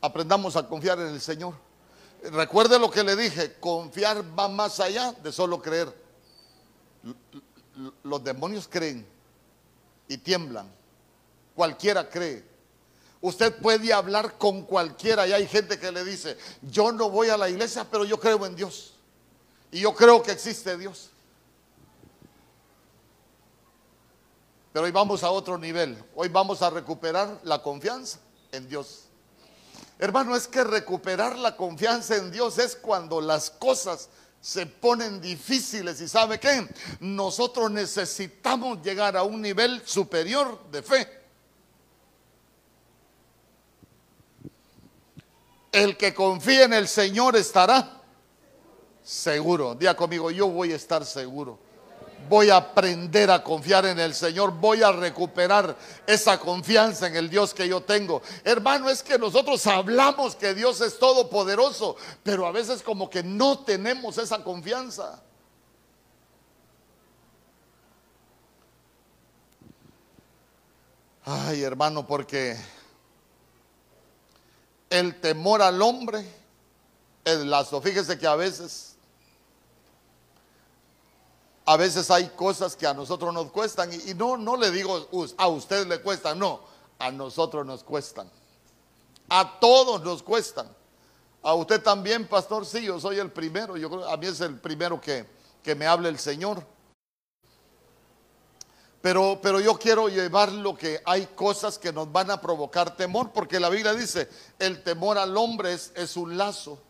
Aprendamos 0.00 0.56
a 0.56 0.66
confiar 0.66 0.98
en 1.00 1.08
el 1.08 1.20
Señor. 1.20 1.52
Recuerde 2.22 2.78
lo 2.78 2.90
que 2.90 3.04
le 3.04 3.16
dije, 3.16 3.56
confiar 3.60 4.24
va 4.36 4.48
más 4.48 4.80
allá 4.80 5.12
de 5.12 5.30
solo 5.30 5.60
creer. 5.60 5.94
Los 8.02 8.24
demonios 8.24 8.66
creen 8.66 9.06
y 10.08 10.16
tiemblan. 10.16 10.72
Cualquiera 11.54 12.08
cree. 12.08 12.55
Usted 13.20 13.56
puede 13.56 13.92
hablar 13.92 14.36
con 14.38 14.62
cualquiera 14.62 15.26
y 15.26 15.32
hay 15.32 15.46
gente 15.46 15.78
que 15.78 15.90
le 15.90 16.04
dice, 16.04 16.36
yo 16.62 16.92
no 16.92 17.10
voy 17.10 17.28
a 17.28 17.36
la 17.36 17.48
iglesia, 17.48 17.86
pero 17.90 18.04
yo 18.04 18.20
creo 18.20 18.44
en 18.44 18.54
Dios. 18.54 18.94
Y 19.70 19.80
yo 19.80 19.94
creo 19.94 20.22
que 20.22 20.32
existe 20.32 20.76
Dios. 20.76 21.10
Pero 24.72 24.84
hoy 24.84 24.92
vamos 24.92 25.24
a 25.24 25.30
otro 25.30 25.56
nivel. 25.56 25.96
Hoy 26.14 26.28
vamos 26.28 26.60
a 26.60 26.68
recuperar 26.68 27.40
la 27.44 27.62
confianza 27.62 28.18
en 28.52 28.68
Dios. 28.68 29.04
Hermano, 29.98 30.36
es 30.36 30.46
que 30.46 30.62
recuperar 30.62 31.38
la 31.38 31.56
confianza 31.56 32.16
en 32.16 32.30
Dios 32.30 32.58
es 32.58 32.76
cuando 32.76 33.20
las 33.22 33.50
cosas 33.50 34.10
se 34.38 34.66
ponen 34.66 35.20
difíciles 35.20 36.00
y 36.00 36.08
sabe 36.08 36.38
qué, 36.38 36.68
nosotros 37.00 37.70
necesitamos 37.70 38.82
llegar 38.82 39.16
a 39.16 39.22
un 39.22 39.40
nivel 39.40 39.82
superior 39.86 40.70
de 40.70 40.82
fe. 40.82 41.15
El 45.76 45.98
que 45.98 46.14
confía 46.14 46.64
en 46.64 46.72
el 46.72 46.88
Señor 46.88 47.36
estará 47.36 48.00
seguro. 49.02 49.74
Día 49.74 49.94
conmigo, 49.94 50.30
yo 50.30 50.48
voy 50.48 50.72
a 50.72 50.76
estar 50.76 51.04
seguro. 51.04 51.58
Voy 52.30 52.48
a 52.48 52.56
aprender 52.56 53.30
a 53.30 53.44
confiar 53.44 53.84
en 53.84 53.98
el 53.98 54.14
Señor. 54.14 54.52
Voy 54.52 54.82
a 54.82 54.90
recuperar 54.90 55.76
esa 56.06 56.40
confianza 56.40 57.08
en 57.08 57.16
el 57.16 57.28
Dios 57.28 57.52
que 57.52 57.68
yo 57.68 57.82
tengo. 57.82 58.22
Hermano, 58.42 58.88
es 58.88 59.02
que 59.02 59.18
nosotros 59.18 59.66
hablamos 59.66 60.34
que 60.34 60.54
Dios 60.54 60.80
es 60.80 60.98
todopoderoso, 60.98 61.96
pero 62.22 62.46
a 62.46 62.52
veces 62.52 62.82
como 62.82 63.10
que 63.10 63.22
no 63.22 63.58
tenemos 63.58 64.16
esa 64.16 64.42
confianza. 64.42 65.22
Ay, 71.26 71.62
hermano, 71.62 72.06
porque 72.06 72.56
el 74.90 75.20
temor 75.20 75.62
al 75.62 75.80
hombre, 75.82 76.24
el 77.24 77.50
lazo. 77.50 77.80
Fíjese 77.80 78.18
que 78.18 78.26
a 78.26 78.36
veces, 78.36 78.96
a 81.64 81.76
veces 81.76 82.10
hay 82.10 82.28
cosas 82.30 82.76
que 82.76 82.86
a 82.86 82.94
nosotros 82.94 83.32
nos 83.34 83.50
cuestan 83.50 83.90
y, 83.92 84.14
no, 84.14 84.36
no 84.36 84.56
le 84.56 84.70
digo 84.70 85.08
a 85.36 85.48
usted 85.48 85.86
le 85.86 86.00
cuestan, 86.00 86.38
no, 86.38 86.60
a 86.98 87.10
nosotros 87.10 87.66
nos 87.66 87.82
cuestan. 87.82 88.30
A 89.28 89.58
todos 89.58 90.02
nos 90.02 90.22
cuestan. 90.22 90.68
A 91.42 91.54
usted 91.54 91.82
también, 91.82 92.26
pastor, 92.26 92.64
sí, 92.64 92.84
yo 92.84 93.00
soy 93.00 93.18
el 93.18 93.30
primero. 93.30 93.76
Yo 93.76 93.90
creo, 93.90 94.08
a 94.08 94.16
mí 94.16 94.26
es 94.26 94.40
el 94.40 94.58
primero 94.58 95.00
que, 95.00 95.26
que 95.62 95.74
me 95.74 95.86
hable 95.86 96.08
el 96.08 96.18
Señor. 96.18 96.64
Pero, 99.06 99.38
pero 99.40 99.60
yo 99.60 99.78
quiero 99.78 100.08
llevar 100.08 100.50
lo 100.50 100.74
que 100.74 101.00
hay 101.04 101.26
cosas 101.26 101.78
que 101.78 101.92
nos 101.92 102.10
van 102.10 102.28
a 102.28 102.40
provocar 102.40 102.96
temor, 102.96 103.30
porque 103.32 103.60
la 103.60 103.68
Biblia 103.68 103.94
dice, 103.94 104.28
el 104.58 104.82
temor 104.82 105.16
al 105.16 105.36
hombre 105.36 105.74
es, 105.74 105.92
es 105.94 106.16
un 106.16 106.36
lazo. 106.36 106.82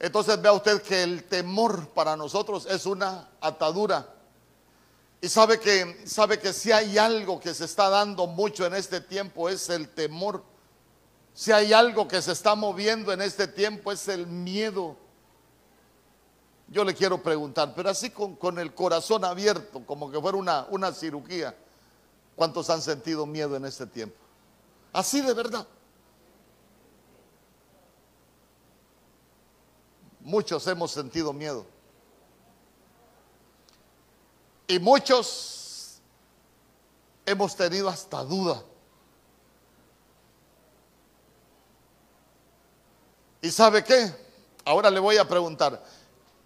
Entonces 0.00 0.42
vea 0.42 0.52
usted 0.52 0.82
que 0.82 1.00
el 1.00 1.22
temor 1.22 1.90
para 1.90 2.16
nosotros 2.16 2.66
es 2.66 2.86
una 2.86 3.28
atadura. 3.40 4.12
Y 5.20 5.28
sabe 5.28 5.60
que, 5.60 6.02
sabe 6.06 6.40
que 6.40 6.52
si 6.52 6.72
hay 6.72 6.98
algo 6.98 7.38
que 7.38 7.54
se 7.54 7.66
está 7.66 7.88
dando 7.88 8.26
mucho 8.26 8.66
en 8.66 8.74
este 8.74 9.00
tiempo 9.00 9.48
es 9.48 9.70
el 9.70 9.90
temor. 9.90 10.42
Si 11.34 11.52
hay 11.52 11.72
algo 11.72 12.08
que 12.08 12.20
se 12.20 12.32
está 12.32 12.56
moviendo 12.56 13.12
en 13.12 13.22
este 13.22 13.46
tiempo 13.46 13.92
es 13.92 14.08
el 14.08 14.26
miedo. 14.26 14.96
Yo 16.70 16.84
le 16.84 16.94
quiero 16.94 17.22
preguntar, 17.22 17.72
pero 17.74 17.88
así 17.88 18.10
con, 18.10 18.58
el 18.58 18.74
corazón 18.74 19.24
abierto, 19.24 19.82
como 19.86 20.10
que 20.10 20.20
fuera 20.20 20.36
una, 20.36 20.66
una 20.70 20.92
cirugía, 20.92 21.56
¿cuántos 22.36 22.68
han 22.68 22.82
sentido 22.82 23.24
miedo 23.24 23.56
en 23.56 23.64
este 23.64 23.86
tiempo? 23.86 24.16
Así 24.92 25.22
de 25.22 25.32
verdad. 25.32 25.66
Muchos 30.20 30.66
hemos 30.66 30.90
sentido 30.90 31.32
miedo. 31.32 31.64
Y 34.66 34.78
muchos 34.78 36.00
hemos 37.24 37.56
tenido 37.56 37.88
hasta 37.88 38.22
duda. 38.24 38.62
¿Y 43.40 43.50
sabe 43.50 43.82
qué? 43.82 44.14
Ahora 44.66 44.90
le 44.90 45.00
voy 45.00 45.16
a 45.16 45.26
preguntar, 45.26 45.82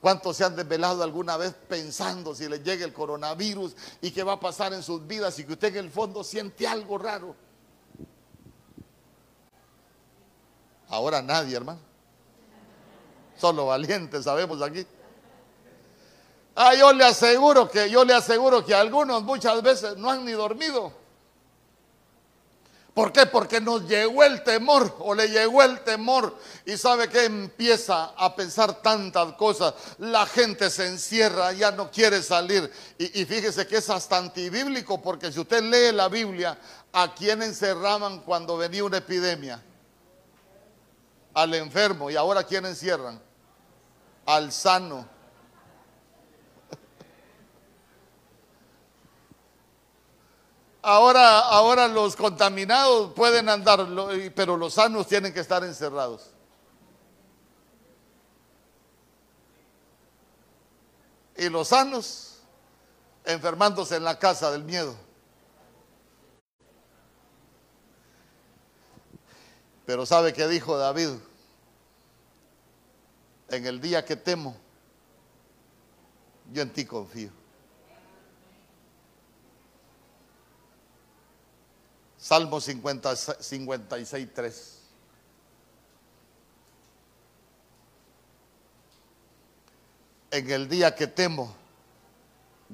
¿cuántos 0.02 0.36
se 0.36 0.44
han 0.44 0.56
desvelado 0.56 1.02
alguna 1.02 1.38
vez 1.38 1.54
pensando 1.68 2.34
si 2.34 2.48
les 2.48 2.62
llega 2.62 2.84
el 2.84 2.92
coronavirus 2.92 3.74
y 4.02 4.10
qué 4.10 4.22
va 4.22 4.32
a 4.32 4.40
pasar 4.40 4.74
en 4.74 4.82
sus 4.82 5.06
vidas 5.06 5.38
y 5.38 5.44
que 5.44 5.52
usted 5.52 5.68
en 5.68 5.84
el 5.84 5.90
fondo 5.90 6.22
siente 6.24 6.66
algo 6.66 6.98
raro? 6.98 7.34
Ahora 10.88 11.22
nadie, 11.22 11.56
hermano. 11.56 11.80
Solo 13.38 13.66
valientes 13.66 14.24
sabemos 14.24 14.60
aquí. 14.60 14.84
Ah, 16.54 16.74
yo 16.74 16.92
le 16.92 17.04
aseguro 17.04 17.70
que, 17.70 17.88
yo 17.88 18.04
le 18.04 18.12
aseguro 18.12 18.64
que 18.64 18.74
algunos 18.74 19.22
muchas 19.22 19.62
veces 19.62 19.96
no 19.96 20.10
han 20.10 20.24
ni 20.24 20.32
dormido. 20.32 20.92
¿Por 22.94 23.10
qué? 23.10 23.24
Porque 23.26 23.60
nos 23.60 23.88
llegó 23.88 24.22
el 24.22 24.42
temor 24.42 24.96
o 24.98 25.14
le 25.14 25.28
llegó 25.28 25.62
el 25.62 25.80
temor 25.80 26.36
y 26.66 26.76
sabe 26.76 27.08
que 27.08 27.24
empieza 27.24 28.12
a 28.16 28.36
pensar 28.36 28.82
tantas 28.82 29.32
cosas. 29.34 29.72
La 29.98 30.26
gente 30.26 30.68
se 30.68 30.86
encierra, 30.86 31.52
ya 31.52 31.70
no 31.70 31.90
quiere 31.90 32.22
salir. 32.22 32.70
Y, 32.98 33.24
fíjese 33.24 33.66
que 33.66 33.78
es 33.78 33.88
hasta 33.88 34.18
antibíblico 34.18 35.00
porque 35.00 35.32
si 35.32 35.40
usted 35.40 35.62
lee 35.62 35.96
la 35.96 36.08
Biblia, 36.08 36.58
¿a 36.92 37.14
quién 37.14 37.42
encerraban 37.42 38.20
cuando 38.20 38.58
venía 38.58 38.84
una 38.84 38.98
epidemia? 38.98 39.62
Al 41.32 41.54
enfermo. 41.54 42.10
¿Y 42.10 42.16
ahora 42.16 42.44
quién 42.44 42.66
encierran? 42.66 43.18
al 44.26 44.52
sano. 44.52 45.06
Ahora, 50.82 51.38
ahora 51.38 51.86
los 51.86 52.16
contaminados 52.16 53.12
pueden 53.14 53.48
andar, 53.48 53.86
pero 54.34 54.56
los 54.56 54.74
sanos 54.74 55.06
tienen 55.06 55.32
que 55.32 55.40
estar 55.40 55.62
encerrados. 55.64 56.30
Y 61.36 61.48
los 61.48 61.68
sanos 61.68 62.40
enfermándose 63.24 63.96
en 63.96 64.04
la 64.04 64.18
casa 64.18 64.50
del 64.50 64.64
miedo. 64.64 64.96
Pero 69.86 70.04
¿sabe 70.04 70.32
qué 70.32 70.46
dijo 70.48 70.76
David? 70.76 71.10
en 73.52 73.66
el 73.66 73.80
día 73.80 74.04
que 74.04 74.16
temo, 74.16 74.56
yo 76.52 76.62
en 76.62 76.72
ti 76.72 76.86
confío. 76.86 77.30
Salmo 82.22 82.60
50, 82.60 83.16
56, 83.16 84.28
3. 84.32 84.78
En 90.30 90.50
el 90.52 90.68
día 90.68 90.94
que 90.94 91.08
temo, 91.08 91.52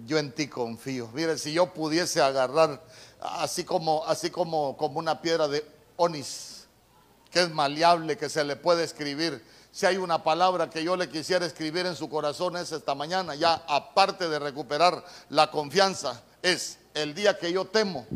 yo 0.05 0.19
en 0.19 0.33
ti 0.33 0.49
confío. 0.49 1.09
Mire, 1.15 1.39
si 1.39 1.55
yo 1.55 1.73
pudiese 1.73 2.21
agarrar 2.21 2.85
así 3.23 3.65
como, 3.65 4.05
así 4.05 4.29
como, 4.29 4.77
como 4.77 4.99
una 4.99 5.23
piedra 5.23 5.49
de 5.49 5.65
onis, 5.97 6.67
que 7.31 7.41
es 7.41 7.51
maleable, 7.51 8.19
que 8.19 8.29
se 8.29 8.45
le 8.45 8.55
puede 8.55 8.85
escribir 8.85 9.43
si 9.73 9.87
hay 9.87 9.97
una 9.97 10.23
palabra 10.23 10.69
que 10.69 10.85
yo 10.85 10.95
le 10.95 11.09
quisiera 11.09 11.47
escribir 11.47 11.87
en 11.87 11.97
su 11.97 12.11
corazón 12.11 12.59
es 12.59 12.71
esta 12.71 12.95
mañana, 12.95 13.35
ya 13.35 13.65
aparte 13.67 14.29
de 14.29 14.39
recuperar 14.39 15.03
la 15.31 15.51
confianza, 15.51 16.23
es 16.43 16.79
el 16.93 17.15
día 17.15 17.39
que 17.39 17.51
yo 17.51 17.65
temo, 17.65 18.07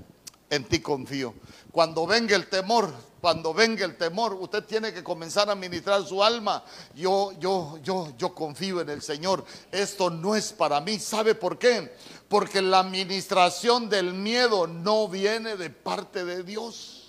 en 0.52 0.64
ti 0.64 0.80
confío. 0.80 1.32
Cuando 1.70 2.06
venga 2.06 2.36
el 2.36 2.46
temor, 2.46 2.92
cuando 3.22 3.54
venga 3.54 3.86
el 3.86 3.96
temor, 3.96 4.34
usted 4.34 4.62
tiene 4.64 4.92
que 4.92 5.02
comenzar 5.02 5.48
a 5.48 5.54
ministrar 5.54 6.04
su 6.04 6.22
alma. 6.22 6.62
Yo, 6.94 7.32
yo, 7.40 7.78
yo, 7.82 8.12
yo 8.18 8.34
confío 8.34 8.82
en 8.82 8.90
el 8.90 9.00
Señor. 9.00 9.46
Esto 9.70 10.10
no 10.10 10.36
es 10.36 10.52
para 10.52 10.78
mí. 10.82 10.98
¿Sabe 10.98 11.34
por 11.34 11.58
qué? 11.58 11.96
Porque 12.28 12.60
la 12.60 12.80
administración 12.80 13.88
del 13.88 14.12
miedo 14.12 14.66
no 14.66 15.08
viene 15.08 15.56
de 15.56 15.70
parte 15.70 16.22
de 16.22 16.42
Dios. 16.42 17.01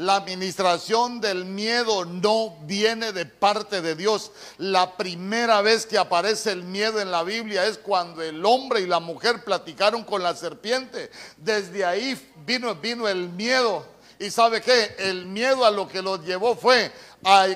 La 0.00 0.16
administración 0.16 1.20
del 1.20 1.44
miedo 1.44 2.06
no 2.06 2.56
viene 2.62 3.12
de 3.12 3.26
parte 3.26 3.82
de 3.82 3.94
Dios. 3.94 4.32
La 4.56 4.96
primera 4.96 5.60
vez 5.60 5.84
que 5.84 5.98
aparece 5.98 6.52
el 6.52 6.62
miedo 6.62 7.02
en 7.02 7.10
la 7.10 7.22
Biblia 7.22 7.66
es 7.66 7.76
cuando 7.76 8.22
el 8.22 8.42
hombre 8.46 8.80
y 8.80 8.86
la 8.86 8.98
mujer 8.98 9.44
platicaron 9.44 10.02
con 10.04 10.22
la 10.22 10.34
serpiente. 10.34 11.10
Desde 11.36 11.84
ahí 11.84 12.18
vino, 12.46 12.74
vino 12.76 13.08
el 13.08 13.28
miedo. 13.28 13.84
Y 14.18 14.30
sabe 14.30 14.62
qué? 14.62 14.96
El 15.00 15.26
miedo 15.26 15.66
a 15.66 15.70
lo 15.70 15.86
que 15.86 16.00
los 16.00 16.24
llevó 16.24 16.56
fue 16.56 16.90
a, 17.22 17.48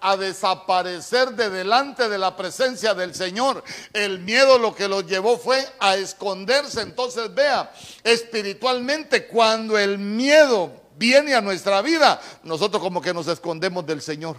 a, 0.00 0.16
desaparecer 0.16 1.30
de 1.32 1.50
delante 1.50 2.08
de 2.08 2.18
la 2.18 2.36
presencia 2.36 2.94
del 2.94 3.12
Señor. 3.12 3.64
El 3.92 4.20
miedo 4.20 4.56
lo 4.56 4.72
que 4.72 4.86
los 4.86 5.04
llevó 5.04 5.36
fue 5.36 5.66
a 5.80 5.96
esconderse. 5.96 6.80
Entonces 6.80 7.34
vea, 7.34 7.72
espiritualmente 8.04 9.26
cuando 9.26 9.76
el 9.76 9.98
miedo 9.98 10.86
viene 10.98 11.34
a 11.34 11.40
nuestra 11.40 11.80
vida, 11.80 12.20
nosotros 12.42 12.82
como 12.82 13.00
que 13.00 13.14
nos 13.14 13.28
escondemos 13.28 13.86
del 13.86 14.02
Señor. 14.02 14.36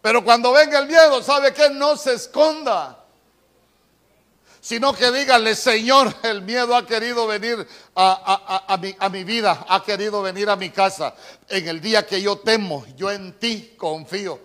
Pero 0.00 0.24
cuando 0.24 0.52
venga 0.52 0.78
el 0.78 0.86
miedo, 0.86 1.22
¿sabe 1.22 1.52
que 1.52 1.68
No 1.70 1.96
se 1.96 2.14
esconda. 2.14 2.96
Sino 4.62 4.92
que 4.92 5.10
dígale, 5.10 5.54
Señor, 5.54 6.14
el 6.22 6.42
miedo 6.42 6.76
ha 6.76 6.86
querido 6.86 7.26
venir 7.26 7.66
a, 7.94 8.64
a, 8.68 8.76
mi, 8.76 8.94
a 8.98 9.08
mi 9.08 9.24
vida, 9.24 9.64
ha 9.66 9.82
querido 9.82 10.20
venir 10.20 10.50
a 10.50 10.56
mi 10.56 10.68
casa. 10.68 11.14
En 11.48 11.66
el 11.66 11.80
día 11.80 12.06
que 12.06 12.20
yo 12.20 12.38
temo, 12.38 12.84
yo 12.94 13.10
en 13.10 13.38
ti 13.38 13.74
confío. 13.78 14.38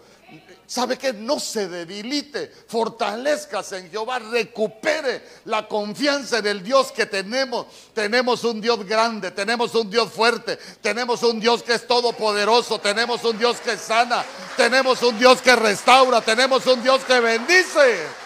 ¿Sabe 0.67 0.97
que 0.97 1.13
No 1.13 1.39
se 1.39 1.67
debilite, 1.67 2.51
fortalezcase 2.67 3.77
en 3.77 3.91
Jehová, 3.91 4.19
recupere 4.19 5.23
la 5.45 5.67
confianza 5.67 6.39
en 6.39 6.47
el 6.47 6.63
Dios 6.63 6.91
que 6.91 7.05
tenemos. 7.05 7.67
Tenemos 7.93 8.43
un 8.43 8.59
Dios 8.59 8.85
grande, 8.85 9.31
tenemos 9.31 9.75
un 9.75 9.89
Dios 9.89 10.11
fuerte, 10.11 10.57
tenemos 10.81 11.21
un 11.23 11.39
Dios 11.39 11.61
que 11.61 11.75
es 11.75 11.87
todopoderoso, 11.87 12.79
tenemos 12.79 13.23
un 13.23 13.37
Dios 13.37 13.57
que 13.57 13.77
sana, 13.77 14.25
tenemos 14.57 15.01
un 15.03 15.17
Dios 15.19 15.41
que 15.41 15.55
restaura, 15.55 16.21
tenemos 16.21 16.65
un 16.65 16.81
Dios 16.81 17.03
que 17.03 17.19
bendice. 17.19 18.24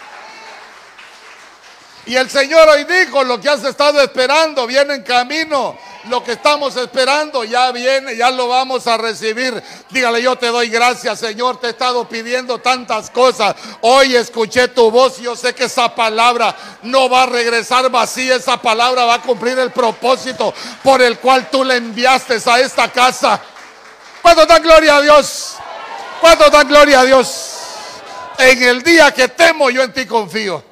Y 2.10 2.16
el 2.16 2.28
Señor 2.28 2.68
hoy 2.68 2.82
dijo, 2.82 3.22
lo 3.22 3.40
que 3.40 3.48
has 3.48 3.62
estado 3.62 4.02
esperando 4.02 4.66
viene 4.66 4.94
en 4.94 5.02
camino 5.04 5.78
lo 6.08 6.24
que 6.24 6.32
estamos 6.32 6.76
esperando 6.76 7.44
ya 7.44 7.70
viene, 7.72 8.16
ya 8.16 8.30
lo 8.30 8.48
vamos 8.48 8.86
a 8.86 8.96
recibir. 8.96 9.62
Dígale, 9.90 10.22
yo 10.22 10.36
te 10.36 10.46
doy 10.46 10.70
gracias, 10.70 11.20
Señor. 11.20 11.60
Te 11.60 11.66
he 11.66 11.70
estado 11.70 12.08
pidiendo 12.08 12.58
tantas 12.58 13.10
cosas. 13.10 13.54
Hoy 13.82 14.16
escuché 14.16 14.68
tu 14.68 14.90
voz 14.90 15.18
y 15.18 15.24
yo 15.24 15.36
sé 15.36 15.54
que 15.54 15.64
esa 15.64 15.94
palabra 15.94 16.56
no 16.82 17.10
va 17.10 17.24
a 17.24 17.26
regresar 17.26 17.90
vacía. 17.90 18.36
Esa 18.36 18.60
palabra 18.60 19.04
va 19.04 19.14
a 19.14 19.22
cumplir 19.22 19.58
el 19.58 19.70
propósito 19.72 20.54
por 20.82 21.02
el 21.02 21.18
cual 21.18 21.50
tú 21.50 21.64
le 21.64 21.76
enviaste 21.76 22.38
a 22.46 22.60
esta 22.60 22.90
casa. 22.90 23.40
¿Cuánto 24.22 24.46
da 24.46 24.58
gloria 24.58 24.96
a 24.96 25.02
Dios? 25.02 25.56
¿Cuánto 26.20 26.48
da 26.48 26.64
gloria 26.64 27.00
a 27.00 27.04
Dios? 27.04 27.58
En 28.38 28.62
el 28.62 28.82
día 28.82 29.12
que 29.12 29.28
temo, 29.28 29.68
yo 29.68 29.82
en 29.82 29.92
ti 29.92 30.06
confío. 30.06 30.69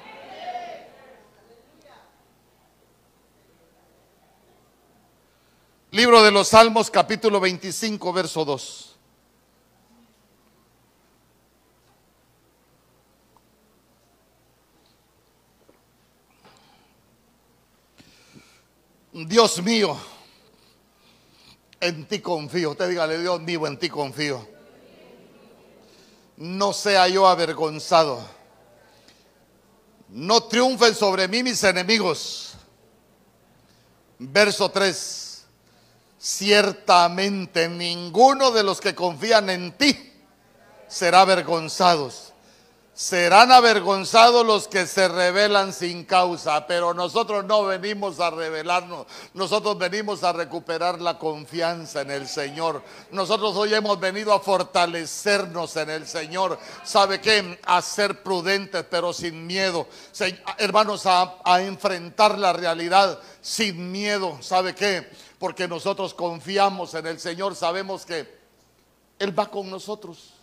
Libro 5.91 6.23
de 6.23 6.31
los 6.31 6.49
Salmos, 6.49 6.91
capítulo 6.91 7.41
25, 7.41 8.13
verso 8.13 8.45
2. 8.45 8.97
Dios 19.13 19.63
mío, 19.63 19.99
En 21.81 22.07
ti 22.07 22.21
confío. 22.21 22.73
Usted 22.73 22.89
dígale, 22.89 23.19
Dios 23.19 23.41
mío, 23.41 23.67
en 23.67 23.79
ti 23.79 23.89
confío. 23.89 24.47
No 26.37 26.73
sea 26.73 27.09
yo 27.09 27.27
avergonzado. 27.27 28.21
No 30.09 30.43
triunfen 30.45 30.95
sobre 30.95 31.29
mí 31.29 31.43
mis 31.43 31.63
enemigos. 31.65 32.55
Verso 34.19 34.71
3. 34.71 35.28
Ciertamente 36.19 37.69
ninguno 37.69 38.51
de 38.51 38.65
los 38.65 38.81
que 38.81 38.95
confían 38.95 39.51
en 39.51 39.73
ti 39.73 40.13
será 40.89 41.21
avergonzados 41.21 42.29
serán 42.99 43.53
avergonzados 43.53 44.45
los 44.45 44.67
que 44.67 44.85
se 44.85 45.07
rebelan 45.07 45.73
sin 45.73 46.05
causa, 46.05 46.67
pero 46.67 46.95
nosotros 46.95 47.45
no 47.45 47.63
venimos 47.65 48.19
a 48.19 48.31
rebelarnos, 48.31 49.07
nosotros 49.35 49.79
venimos 49.79 50.25
a 50.25 50.33
recuperar 50.33 51.01
la 51.01 51.17
confianza 51.17 52.01
en 52.01 52.11
el 52.11 52.27
Señor. 52.27 52.83
Nosotros 53.13 53.55
hoy 53.55 53.73
hemos 53.73 54.01
venido 54.01 54.33
a 54.33 54.41
fortalecernos 54.41 55.77
en 55.77 55.91
el 55.91 56.09
Señor. 56.09 56.59
¿Sabe 56.83 57.21
qué? 57.21 57.61
A 57.67 57.81
ser 57.83 58.25
prudentes, 58.25 58.85
pero 58.91 59.13
sin 59.13 59.47
miedo. 59.47 59.87
Hermanos, 60.59 61.07
a, 61.07 61.37
a 61.45 61.63
enfrentar 61.63 62.37
la 62.37 62.53
realidad 62.53 63.21
sin 63.41 63.93
miedo. 63.93 64.39
¿Sabe 64.41 64.75
qué? 64.75 65.09
Porque 65.39 65.69
nosotros 65.69 66.15
confiamos 66.15 66.95
en 66.95 67.07
el 67.07 67.21
Señor, 67.21 67.55
sabemos 67.55 68.05
que 68.05 68.27
Él 69.19 69.39
va 69.39 69.51
con 69.51 69.71
nosotros. 69.71 70.35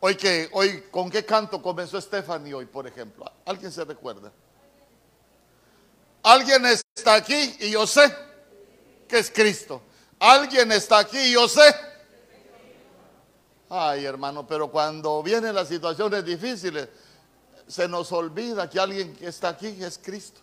Hoy 0.00 0.16
que, 0.16 0.48
hoy, 0.52 0.84
¿con 0.90 1.10
qué 1.10 1.24
canto 1.24 1.62
comenzó 1.62 2.00
Stephanie 2.00 2.54
hoy, 2.54 2.66
por 2.66 2.86
ejemplo? 2.86 3.30
¿Alguien 3.44 3.70
se 3.70 3.84
recuerda? 3.84 4.32
Alguien 6.22 6.64
está 6.66 7.14
aquí 7.14 7.56
y 7.60 7.70
yo 7.70 7.86
sé 7.86 8.12
que 9.08 9.18
es 9.18 9.30
Cristo. 9.30 9.82
Alguien 10.18 10.72
está 10.72 11.00
aquí 11.00 11.18
y 11.18 11.32
yo 11.32 11.48
sé. 11.48 11.74
Ay, 13.68 14.04
hermano, 14.04 14.46
pero 14.46 14.70
cuando 14.70 15.22
vienen 15.22 15.54
las 15.54 15.68
situaciones 15.68 16.24
difíciles, 16.24 16.88
se 17.66 17.88
nos 17.88 18.12
olvida 18.12 18.68
que 18.68 18.78
alguien 18.78 19.14
que 19.14 19.26
está 19.26 19.48
aquí 19.50 19.82
es 19.82 19.98
Cristo. 19.98 20.40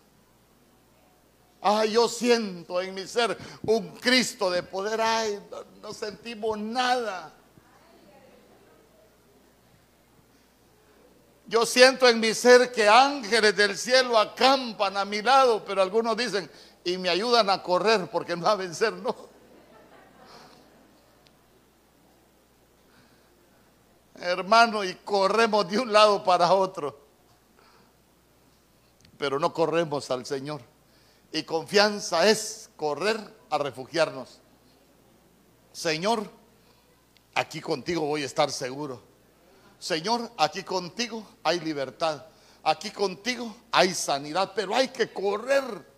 Ay, 1.62 1.92
yo 1.92 2.08
siento 2.08 2.80
en 2.80 2.94
mi 2.94 3.06
ser 3.06 3.36
un 3.62 3.90
Cristo 3.96 4.50
de 4.50 4.62
poder. 4.62 5.00
Ay, 5.00 5.38
no 5.82 5.92
sentimos 5.92 6.58
nada. 6.58 7.34
Yo 11.46 11.66
siento 11.66 12.08
en 12.08 12.20
mi 12.20 12.32
ser 12.32 12.70
que 12.70 12.88
ángeles 12.88 13.56
del 13.56 13.76
cielo 13.76 14.16
acampan 14.16 14.96
a 14.96 15.04
mi 15.04 15.20
lado, 15.20 15.64
pero 15.64 15.82
algunos 15.82 16.16
dicen, 16.16 16.48
y 16.84 16.96
me 16.96 17.08
ayudan 17.08 17.50
a 17.50 17.62
correr 17.62 18.08
porque 18.08 18.36
no 18.36 18.46
a 18.46 18.54
vencer, 18.54 18.92
no. 18.92 19.14
Hermano, 24.14 24.84
y 24.84 24.94
corremos 24.94 25.68
de 25.68 25.78
un 25.78 25.92
lado 25.92 26.22
para 26.22 26.52
otro, 26.52 27.00
pero 29.18 29.38
no 29.40 29.52
corremos 29.52 30.10
al 30.10 30.24
Señor. 30.24 30.69
Y 31.32 31.42
confianza 31.44 32.28
es 32.28 32.70
correr 32.76 33.18
a 33.50 33.58
refugiarnos. 33.58 34.40
Señor, 35.72 36.28
aquí 37.34 37.60
contigo 37.60 38.02
voy 38.02 38.22
a 38.22 38.26
estar 38.26 38.50
seguro. 38.50 39.02
Señor, 39.78 40.30
aquí 40.36 40.62
contigo 40.62 41.26
hay 41.42 41.60
libertad, 41.60 42.26
aquí 42.62 42.90
contigo 42.90 43.56
hay 43.72 43.94
sanidad, 43.94 44.52
pero 44.54 44.74
hay 44.74 44.88
que 44.88 45.12
correr. 45.12 45.90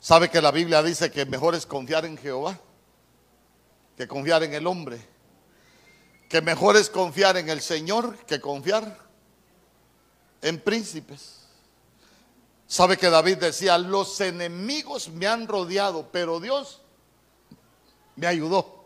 ¿Sabe 0.00 0.30
que 0.30 0.40
la 0.40 0.50
Biblia 0.50 0.82
dice 0.82 1.10
que 1.10 1.26
mejor 1.26 1.54
es 1.54 1.66
confiar 1.66 2.06
en 2.06 2.16
Jehová 2.16 2.58
que 3.96 4.08
confiar 4.08 4.42
en 4.42 4.54
el 4.54 4.66
hombre? 4.66 4.98
Que 6.30 6.40
mejor 6.40 6.76
es 6.76 6.88
confiar 6.88 7.36
en 7.36 7.50
el 7.50 7.60
Señor 7.60 8.16
que 8.24 8.40
confiar 8.40 9.09
en 10.42 10.60
príncipes. 10.60 11.40
¿Sabe 12.66 12.96
que 12.96 13.10
David 13.10 13.38
decía, 13.38 13.76
los 13.78 14.20
enemigos 14.20 15.08
me 15.08 15.26
han 15.26 15.48
rodeado, 15.48 16.08
pero 16.12 16.38
Dios 16.38 16.80
me 18.16 18.26
ayudó? 18.26 18.84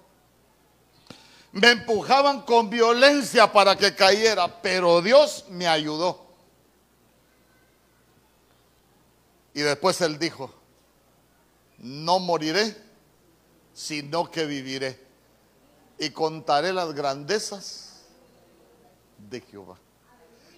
Me 1.52 1.70
empujaban 1.70 2.42
con 2.42 2.70
violencia 2.70 3.52
para 3.52 3.76
que 3.76 3.94
cayera, 3.94 4.60
pero 4.62 5.02
Dios 5.02 5.44
me 5.50 5.68
ayudó. 5.68 6.24
Y 9.52 9.60
después 9.60 10.00
él 10.00 10.18
dijo, 10.18 10.52
no 11.78 12.18
moriré, 12.18 12.76
sino 13.72 14.30
que 14.30 14.46
viviré. 14.46 15.00
Y 15.98 16.10
contaré 16.10 16.72
las 16.72 16.92
grandezas 16.92 18.02
de 19.18 19.40
Jehová. 19.42 19.78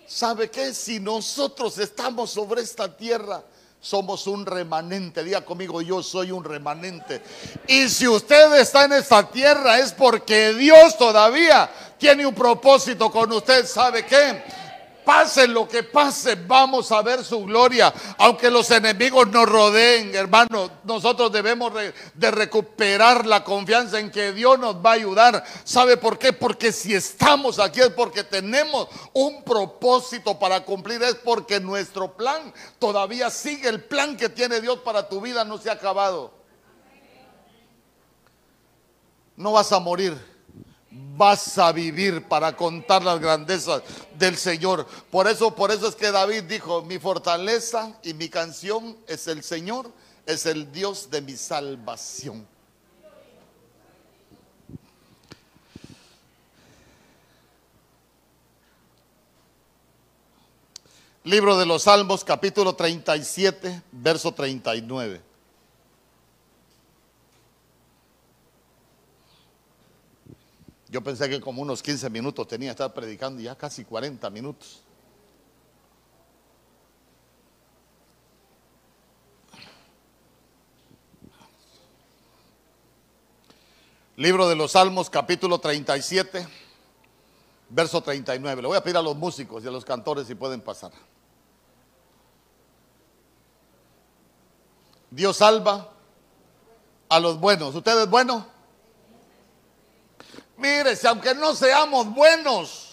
¿Sabe 0.07 0.51
qué? 0.51 0.73
Si 0.73 1.01
nosotros 1.01 1.79
estamos 1.79 2.31
sobre 2.31 2.63
esta 2.63 2.97
tierra, 2.97 3.43
somos 3.81 4.27
un 4.27 4.47
remanente. 4.47 5.23
Diga 5.23 5.45
conmigo, 5.45 5.83
yo 5.83 6.03
soy 6.03 6.31
un 6.31 6.45
remanente. 6.45 7.23
Y 7.67 7.89
si 7.89 8.07
usted 8.07 8.55
está 8.57 8.85
en 8.85 8.93
esta 8.95 9.29
tierra 9.31 9.79
es 9.79 9.93
porque 9.93 10.55
Dios 10.55 10.97
todavía 10.97 11.71
tiene 11.99 12.27
un 12.27 12.35
propósito 12.35 13.11
con 13.11 13.33
usted. 13.33 13.67
¿Sabe 13.67 14.07
qué? 14.07 14.43
Pase 15.07 15.47
lo 15.47 15.69
que 15.69 15.85
pase, 15.85 16.35
vamos 16.35 16.91
a 16.91 17.01
ver 17.01 17.23
su 17.23 17.45
gloria. 17.45 17.95
Aunque 18.19 18.51
los 18.51 18.69
enemigos 18.73 19.29
nos 19.29 19.49
rodeen, 19.49 20.13
hermano, 20.13 20.69
nosotros 20.83 21.31
debemos 21.31 21.73
de 22.13 22.31
recuperar 22.33 23.25
la 23.25 23.45
confianza 23.45 24.01
en 24.01 24.11
que 24.11 24.33
Dios 24.33 24.59
nos 24.59 24.85
va 24.85 24.91
a 24.91 24.95
ayudar. 24.95 25.45
¿Sabe 25.63 25.97
por 25.97 26.19
qué? 26.19 26.33
Porque 26.33 26.73
si 26.73 26.93
estamos 26.93 27.61
aquí 27.61 27.83
es 27.83 27.91
porque 27.91 28.25
tenemos 28.25 28.89
un 29.13 29.45
propósito 29.45 30.37
para 30.41 30.65
cumplir. 30.65 31.01
Es 31.05 31.15
porque 31.15 31.61
nuestro 31.61 32.17
plan 32.17 32.53
todavía 32.81 33.31
sigue. 33.31 33.69
El 33.69 33.85
plan 33.85 34.17
que 34.17 34.29
tiene 34.29 34.61
Dios 34.61 34.81
para 34.81 35.09
tu 35.09 35.21
vida 35.21 35.45
no 35.45 35.57
se 35.59 35.71
ha 35.71 35.75
acabado. 35.75 36.35
No 39.37 39.53
vas 39.53 39.71
a 39.71 39.79
morir 39.79 40.36
vas 41.17 41.59
a 41.59 41.73
vivir 41.73 42.25
para 42.29 42.57
contar 42.57 43.03
las 43.03 43.21
grandezas 43.21 43.83
del 44.19 44.37
Señor. 44.37 44.87
Por 45.11 45.27
eso, 45.27 45.55
por 45.55 45.71
eso 45.71 45.89
es 45.89 45.95
que 45.95 46.11
David 46.11 46.45
dijo, 46.45 46.83
mi 46.83 46.99
fortaleza 46.99 47.97
y 48.03 48.15
mi 48.15 48.29
canción 48.29 48.97
es 49.07 49.27
el 49.27 49.43
Señor, 49.43 49.91
es 50.27 50.47
el 50.47 50.71
Dios 50.73 51.11
de 51.11 51.23
mi 51.23 51.37
salvación. 51.37 52.47
Libro 61.25 61.59
de 61.59 61.67
los 61.67 61.83
Salmos, 61.83 62.23
capítulo 62.23 62.77
37, 62.77 63.83
verso 63.91 64.33
39. 64.33 65.21
Yo 70.97 71.03
pensé 71.03 71.29
que 71.29 71.43
como 71.43 71.61
unos 71.61 71.83
15 71.83 72.09
minutos 72.09 72.49
tenía 72.49 72.69
que 72.69 72.83
estar 72.83 72.95
predicando, 72.95 73.43
ya 73.43 73.55
casi 73.55 73.85
40 73.85 74.31
minutos. 74.31 74.83
Libro 84.17 84.49
de 84.49 84.57
los 84.57 84.73
Salmos, 84.73 85.11
capítulo 85.11 85.59
37, 85.59 86.49
verso 87.69 88.01
39. 88.01 88.63
Le 88.63 88.69
voy 88.69 88.79
a 88.79 88.83
pedir 88.83 88.97
a 88.97 89.03
los 89.03 89.17
músicos 89.17 89.63
y 89.65 89.69
a 89.69 89.71
los 89.71 89.85
cantores 89.85 90.27
si 90.27 90.35
pueden 90.35 90.63
pasar. 90.63 90.93
Dios 95.11 95.37
salva 95.37 95.93
a 97.11 97.21
los 97.21 97.39
buenos. 97.39 97.75
¿Usted 97.75 98.01
es 98.01 98.09
bueno? 98.09 98.56
Mire, 100.59 100.97
si 100.97 101.07
aunque 101.07 101.35
no 101.35 101.55
seamos 101.55 102.13
buenos, 102.15 102.87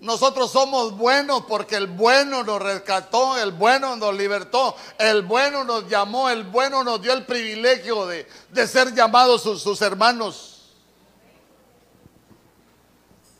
nosotros 0.00 0.52
somos 0.52 0.96
buenos 0.96 1.44
porque 1.48 1.76
el 1.76 1.88
bueno 1.88 2.44
nos 2.44 2.62
rescató, 2.62 3.36
el 3.36 3.52
bueno 3.52 3.96
nos 3.96 4.14
libertó, 4.16 4.76
el 4.98 5.22
bueno 5.22 5.64
nos 5.64 5.88
llamó, 5.88 6.30
el 6.30 6.44
bueno 6.44 6.84
nos 6.84 7.02
dio 7.02 7.12
el 7.12 7.26
privilegio 7.26 8.06
de, 8.06 8.26
ser 8.66 8.94
llamados 8.94 9.42
sus, 9.42 9.62
sus 9.62 9.80
hermanos. 9.82 10.54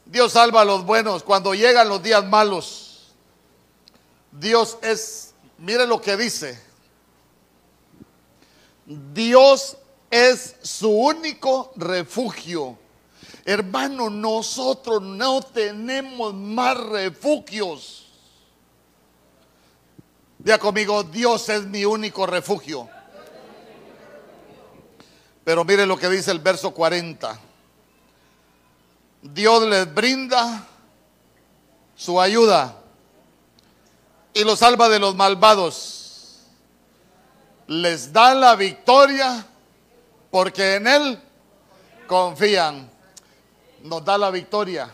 Dios 0.04 0.32
salva 0.32 0.62
a 0.62 0.64
los 0.64 0.84
buenos 0.84 1.22
cuando 1.22 1.54
llegan 1.54 1.88
los 1.88 2.02
días 2.02 2.24
malos. 2.24 3.12
Dios 4.32 4.78
es, 4.82 5.34
mire 5.58 5.86
lo 5.86 6.00
que 6.00 6.16
dice. 6.16 6.60
Dios 8.86 9.76
es 10.10 10.56
su 10.62 10.90
único 10.90 11.72
refugio. 11.76 12.78
Hermano, 13.44 14.10
nosotros 14.10 15.02
no 15.02 15.40
tenemos 15.42 16.34
más 16.34 16.76
refugios. 16.76 18.06
Diga 20.38 20.58
conmigo, 20.58 21.02
Dios 21.02 21.48
es 21.48 21.64
mi 21.64 21.84
único 21.84 22.26
refugio. 22.26 22.88
Pero 25.44 25.64
mire 25.64 25.86
lo 25.86 25.96
que 25.96 26.08
dice 26.08 26.30
el 26.30 26.40
verso 26.40 26.72
40. 26.72 27.40
Dios 29.22 29.62
les 29.64 29.92
brinda 29.92 30.66
su 31.96 32.20
ayuda 32.20 32.76
y 34.32 34.44
los 34.44 34.58
salva 34.60 34.88
de 34.88 34.98
los 34.98 35.16
malvados. 35.16 36.40
Les 37.66 38.12
da 38.12 38.34
la 38.34 38.54
victoria 38.54 39.46
porque 40.38 40.76
en 40.76 40.86
Él 40.86 41.18
confían. 42.06 42.88
Nos 43.82 44.04
da 44.04 44.16
la 44.16 44.30
victoria 44.30 44.88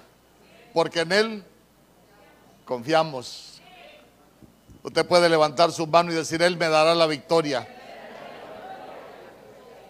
porque 0.73 1.01
en 1.01 1.13
Él 1.13 1.45
confiamos. 2.65 3.61
Usted 4.83 5.05
puede 5.07 5.29
levantar 5.29 5.71
su 5.71 5.87
mano 5.87 6.13
y 6.13 6.15
decir, 6.15 6.41
Él 6.41 6.57
me 6.57 6.67
dará 6.71 6.95
la 6.95 7.07
victoria. 7.07 7.69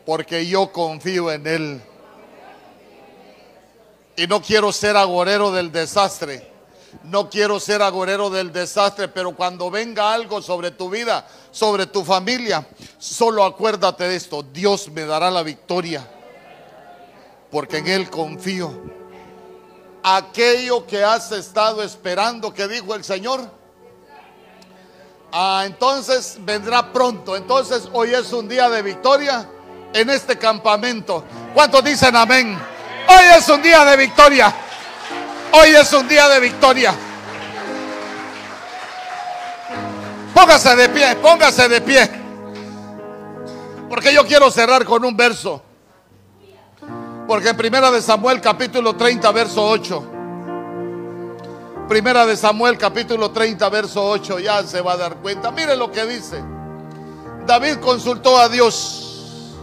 Porque 0.05 0.44
yo 0.44 0.72
confío 0.72 1.30
en 1.30 1.46
Él. 1.46 1.82
Y 4.16 4.26
no 4.26 4.42
quiero 4.42 4.72
ser 4.72 4.96
agorero 4.96 5.52
del 5.52 5.70
desastre. 5.70 6.50
No 7.03 7.28
quiero 7.28 7.61
ser 7.61 7.82
agorero 7.82 8.30
del 8.30 8.53
desastre, 8.53 9.09
pero 9.09 9.34
cuando 9.34 9.70
venga 9.70 10.12
algo 10.12 10.40
sobre 10.40 10.70
tu 10.70 10.88
vida, 10.88 11.26
sobre 11.51 11.86
tu 11.86 12.05
familia, 12.05 12.66
solo 12.99 13.45
acuérdate 13.45 14.09
de 14.09 14.16
esto. 14.16 14.42
Dios 14.42 14.88
me 14.88 15.05
dará 15.05 15.30
la 15.30 15.42
victoria. 15.42 16.09
Porque 17.51 17.78
en 17.78 17.88
Él 17.88 18.11
confío. 18.11 18.72
Aquello 20.03 20.86
que 20.86 21.03
has 21.03 21.32
estado 21.32 21.82
esperando, 21.82 22.53
que 22.53 22.68
dijo 22.68 22.95
el 22.95 23.05
Señor. 23.05 23.40
Ah, 25.32 25.64
entonces 25.66 26.36
vendrá 26.40 26.92
pronto. 26.92 27.36
Entonces 27.36 27.88
hoy 27.92 28.14
es 28.14 28.32
un 28.32 28.49
día 28.49 28.70
de 28.70 28.82
victoria 28.82 29.49
en 29.92 30.11
este 30.11 30.38
campamento. 30.38 31.24
¿Cuántos 31.55 31.82
dicen 31.82 32.14
amén? 32.14 32.59
Hoy 33.09 33.24
es 33.36 33.49
un 33.49 33.61
día 33.61 33.84
de 33.84 33.97
victoria. 33.97 34.55
Hoy 35.57 35.68
es 35.68 35.92
un 35.92 36.09
día 36.09 36.28
de 36.28 36.40
victoria. 36.40 36.92
Póngase 40.34 40.74
de 40.74 40.88
pie, 40.88 41.14
póngase 41.22 41.68
de 41.68 41.80
pie. 41.80 42.11
Porque 43.88 44.12
yo 44.12 44.26
quiero 44.26 44.50
cerrar 44.50 44.84
con 44.84 45.05
un 45.05 45.16
verso. 45.16 45.62
Porque 47.28 47.50
en 47.50 47.57
Primera 47.57 47.92
de 47.92 48.02
Samuel 48.02 48.40
capítulo 48.40 48.96
30 48.96 49.30
verso 49.30 49.64
8. 49.64 50.11
Primera 51.88 52.26
de 52.26 52.36
Samuel 52.36 52.76
capítulo 52.76 53.30
30 53.30 53.68
verso 53.68 54.05
8 54.05 54.40
ya 54.40 54.64
se 54.64 54.80
va 54.80 54.94
a 54.94 54.96
dar 54.96 55.14
cuenta. 55.18 55.52
Mire 55.52 55.76
lo 55.76 55.88
que 55.88 56.05
dice. 56.05 56.42
David 57.46 57.76
consultó 57.76 58.38
a 58.38 58.48
Dios. 58.48 59.55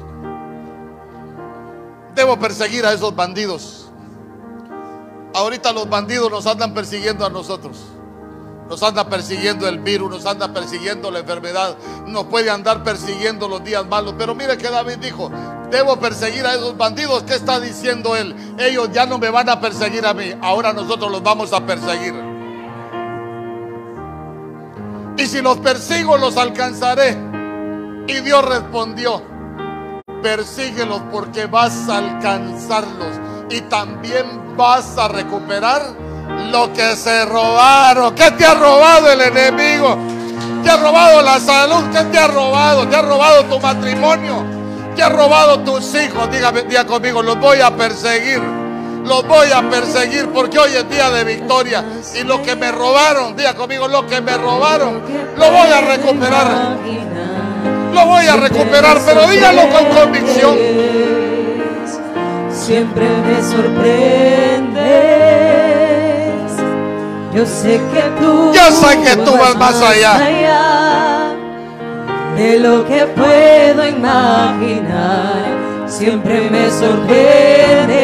Debo 2.15 2.39
perseguir 2.39 2.85
a 2.85 2.93
esos 2.93 3.13
bandidos. 3.13 3.80
Ahorita 5.33 5.71
los 5.71 5.89
bandidos 5.89 6.29
nos 6.29 6.45
andan 6.45 6.73
persiguiendo 6.73 7.25
a 7.25 7.29
nosotros. 7.29 7.77
Nos 8.69 8.81
anda 8.83 9.07
persiguiendo 9.09 9.67
el 9.67 9.79
virus, 9.79 10.09
nos 10.09 10.25
anda 10.25 10.53
persiguiendo 10.53 11.11
la 11.11 11.19
enfermedad, 11.19 11.75
nos 12.07 12.25
puede 12.25 12.49
andar 12.49 12.83
persiguiendo 12.83 13.49
los 13.49 13.63
días 13.63 13.85
malos. 13.85 14.15
Pero 14.17 14.33
mire 14.33 14.57
que 14.57 14.69
David 14.69 14.97
dijo, 14.97 15.29
debo 15.69 15.97
perseguir 15.99 16.45
a 16.45 16.53
esos 16.53 16.77
bandidos. 16.77 17.23
¿Qué 17.23 17.35
está 17.35 17.59
diciendo 17.59 18.15
él? 18.15 18.35
Ellos 18.57 18.89
ya 18.93 19.05
no 19.05 19.17
me 19.17 19.29
van 19.29 19.49
a 19.49 19.59
perseguir 19.59 20.05
a 20.05 20.13
mí, 20.13 20.33
ahora 20.41 20.71
nosotros 20.73 21.11
los 21.11 21.21
vamos 21.21 21.51
a 21.53 21.65
perseguir. 21.65 22.13
Y 25.17 25.25
si 25.27 25.41
los 25.41 25.57
persigo, 25.57 26.17
los 26.17 26.37
alcanzaré. 26.37 27.17
Y 28.07 28.21
Dios 28.21 28.43
respondió, 28.47 29.21
persíguelos 30.23 31.01
porque 31.11 31.45
vas 31.45 31.89
a 31.89 31.97
alcanzarlos 31.97 33.30
y 33.51 33.61
también 33.61 34.55
vas 34.55 34.97
a 34.97 35.07
recuperar 35.07 35.81
lo 36.51 36.71
que 36.73 36.95
se 36.95 37.25
robaron. 37.25 38.15
¿Qué 38.15 38.31
te 38.31 38.45
ha 38.45 38.53
robado 38.53 39.11
el 39.11 39.21
enemigo? 39.21 39.97
Te 40.63 40.69
ha 40.69 40.77
robado 40.77 41.21
la 41.21 41.39
salud, 41.39 41.83
¿qué 41.91 42.03
te 42.05 42.17
ha 42.17 42.27
robado? 42.27 42.87
Te 42.87 42.95
ha 42.95 43.01
robado 43.01 43.43
tu 43.45 43.59
matrimonio, 43.59 44.43
te 44.95 45.03
ha 45.03 45.09
robado 45.09 45.59
tus 45.59 45.93
hijos. 45.95 46.31
Dígame, 46.31 46.63
día 46.63 46.85
conmigo, 46.85 47.21
los 47.21 47.39
voy 47.39 47.59
a 47.61 47.75
perseguir. 47.75 48.41
Los 49.05 49.27
voy 49.27 49.47
a 49.51 49.67
perseguir 49.67 50.29
porque 50.29 50.59
hoy 50.59 50.75
es 50.75 50.87
día 50.87 51.09
de 51.09 51.23
victoria. 51.23 51.83
Y 52.15 52.23
lo 52.23 52.41
que 52.43 52.55
me 52.55 52.71
robaron, 52.71 53.35
diga 53.35 53.55
conmigo, 53.55 53.87
lo 53.87 54.05
que 54.05 54.21
me 54.21 54.37
robaron, 54.37 55.01
lo 55.35 55.51
voy 55.51 55.69
a 55.69 55.81
recuperar. 55.81 56.77
Lo 57.93 58.05
voy 58.05 58.25
a 58.27 58.35
recuperar, 58.37 58.99
pero 59.05 59.27
dígalo 59.27 59.63
con 59.69 59.85
convicción. 59.85 61.20
Siempre 62.71 63.03
me 63.03 63.35
sorprendes. 63.43 64.81
Yo 67.35 67.45
sé 67.45 67.81
que 67.93 68.01
tú, 68.21 68.53
Yo 68.53 68.71
sé 68.71 68.97
que 69.01 69.17
tú 69.17 69.35
vas 69.37 69.57
más 69.57 69.81
allá. 69.81 70.13
de 72.37 72.59
lo 72.59 72.87
que 72.87 73.07
puedo 73.07 73.85
imaginar. 73.85 75.43
Siempre 75.85 76.49
me 76.49 76.71
sorprende. 76.71 77.97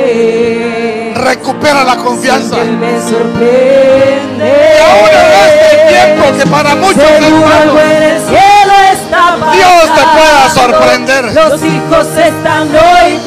Recupera 1.15 1.85
la 1.85 1.95
confianza. 1.95 2.55
Siempre 2.55 2.87
me 2.91 2.99
sorprende. 3.09 4.53
Y 4.75 4.79
ahora 4.83 5.19
en 5.23 5.31
este 5.47 5.77
tiempo 5.93 6.23
que 6.37 6.45
para 6.45 6.75
muchos 6.75 7.03
hermanos 7.03 7.77
Dios 9.53 9.95
te 9.95 10.03
pueda 10.17 10.49
sorprender. 10.49 11.23
Los 11.33 11.63
hijos 11.63 12.07
están 12.17 12.67
hoy 12.69 13.17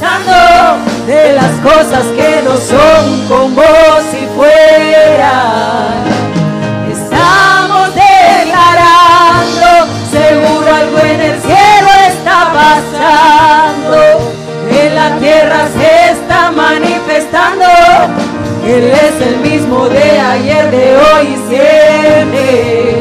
de 0.00 1.32
las 1.34 1.52
cosas 1.60 2.04
que 2.16 2.40
no 2.42 2.56
son 2.56 3.28
como 3.28 3.62
si 4.10 4.26
fueran. 4.34 6.04
Estamos 6.90 7.94
declarando, 7.94 9.68
seguro 10.10 10.74
algo 10.74 10.98
en 11.00 11.20
el 11.20 11.40
cielo 11.42 11.90
está 12.08 12.50
pasando. 12.54 13.98
En 14.70 14.94
la 14.94 15.18
tierra 15.18 15.68
se 15.76 16.12
está 16.12 16.50
manifestando. 16.50 17.66
Él 18.64 18.84
es 18.84 19.26
el 19.26 19.36
mismo 19.40 19.86
de 19.88 20.18
ayer, 20.18 20.70
de 20.70 20.96
hoy 20.96 21.26
y 21.26 21.54
siempre 21.54 22.99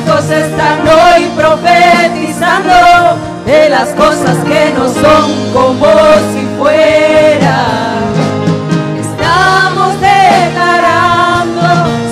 hijos 0.00 0.30
están 0.30 0.80
hoy 0.88 1.30
profetizando 1.36 2.72
de 3.44 3.68
las 3.68 3.88
cosas 3.90 4.36
que 4.44 4.72
no 4.72 4.88
son 4.88 5.52
como 5.52 5.86
si 6.32 6.46
fueran. 6.58 8.00
Estamos 9.00 9.94
declarando, 10.00 11.62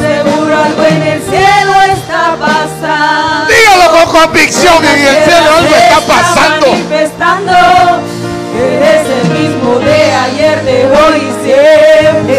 seguro 0.00 0.56
algo 0.56 0.82
en 0.84 1.02
el 1.02 1.22
cielo 1.22 1.72
está 1.92 2.36
pasando. 2.38 3.48
Dígalo 3.48 3.86
con 3.92 4.22
convicción. 4.22 4.84
En 4.84 5.06
el 5.06 5.24
cielo 5.24 5.50
algo 5.58 5.74
está 5.74 6.00
pasando. 6.06 6.66
manifestando. 6.66 7.52
Eres 8.58 9.06
el 9.22 9.28
mismo 9.38 9.78
de 9.78 10.12
ayer, 10.12 10.64
de 10.64 10.86
hoy 10.86 11.18
y 11.18 11.32
siempre. 11.44 12.37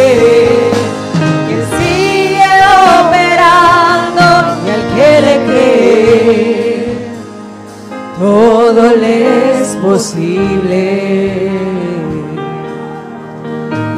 Es 9.03 9.75
posible. 9.77 11.51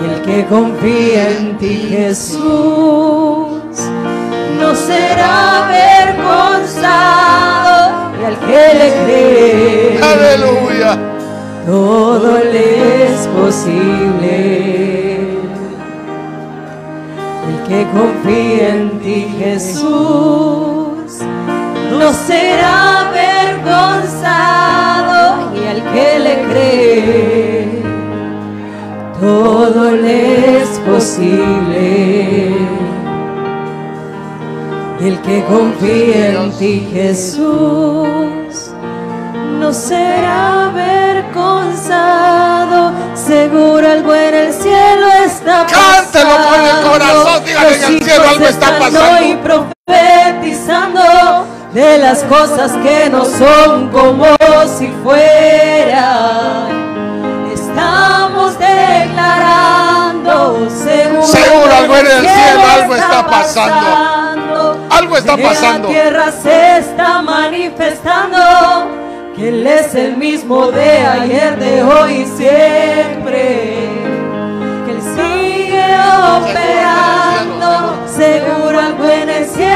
Y 0.01 0.05
el 0.05 0.21
que 0.23 0.45
confía 0.45 1.29
en 1.37 1.57
ti, 1.57 1.87
Jesús, 1.89 2.39
no 4.59 4.75
será 4.75 5.65
avergonzado. 5.65 7.01
Y 8.19 8.23
al 8.25 8.37
que 8.39 8.73
le 8.79 8.89
cree, 9.03 9.99
Aleluya. 10.01 10.91
todo 11.65 12.31
le 12.43 13.05
es 13.05 13.27
posible. 13.27 14.35
El 17.47 17.57
que 17.67 17.79
confía 17.91 18.67
en 18.75 18.99
ti, 18.99 19.19
Jesús, 19.39 21.11
no 21.99 22.07
será 22.13 22.73
avergonzado 23.09 24.50
que 25.93 26.19
le 26.19 26.35
cree, 26.49 27.81
todo 29.19 29.91
le 29.91 30.61
es 30.61 30.79
posible. 30.79 32.55
El 35.01 35.19
que 35.21 35.43
confía 35.45 36.43
en 36.43 36.51
ti, 36.59 36.87
Jesús, 36.93 38.71
no 39.59 39.73
será 39.73 40.69
avergonzado. 40.69 42.91
Seguro 43.15 43.89
algo 43.89 44.13
en 44.13 44.35
el 44.35 44.53
cielo 44.53 45.07
está 45.25 45.65
pasando. 45.65 46.11
Cántelo 46.11 46.35
con 46.49 46.61
el 46.65 46.81
corazón, 46.91 47.43
dígale 47.45 47.75
en 47.75 47.83
el 47.83 48.03
cielo 48.03 48.23
algo 48.29 48.45
está 48.45 48.77
pasando. 48.77 49.25
Y 49.25 49.33
profetizando 49.35 51.01
de 51.74 51.97
las 51.99 52.24
cosas 52.24 52.72
que 52.84 53.09
no 53.09 53.24
son 53.26 53.89
como 53.89 54.26
si 54.78 54.88
fueran. 55.03 56.82
Estamos 57.53 58.57
declarando 58.59 60.69
seguro, 60.69 61.24
Seguro 61.24 61.76
algo 61.78 61.95
en 61.97 62.05
el 62.05 62.28
cielo, 62.28 62.61
algo 62.74 62.95
está 62.95 63.26
pasando. 63.26 64.78
Algo 64.89 65.17
está 65.17 65.36
Que 65.38 65.43
pasando. 65.43 65.88
La 65.88 65.93
tierra 65.93 66.32
se 66.32 66.78
está 66.80 67.22
manifestando. 67.22 68.38
Que 69.36 69.47
Él 69.49 69.65
es 69.65 69.95
el 69.95 70.17
mismo 70.17 70.72
de 70.72 70.97
ayer, 70.97 71.57
de 71.57 71.84
hoy 71.84 72.13
y 72.13 72.26
siempre. 72.26 73.88
Que 74.86 74.91
Él 74.91 75.01
sigue 75.15 75.86
operando. 76.38 77.95
Seguro 78.07 78.80
algo 78.82 79.09
en 79.09 79.30
el 79.30 79.45
cielo 79.45 79.70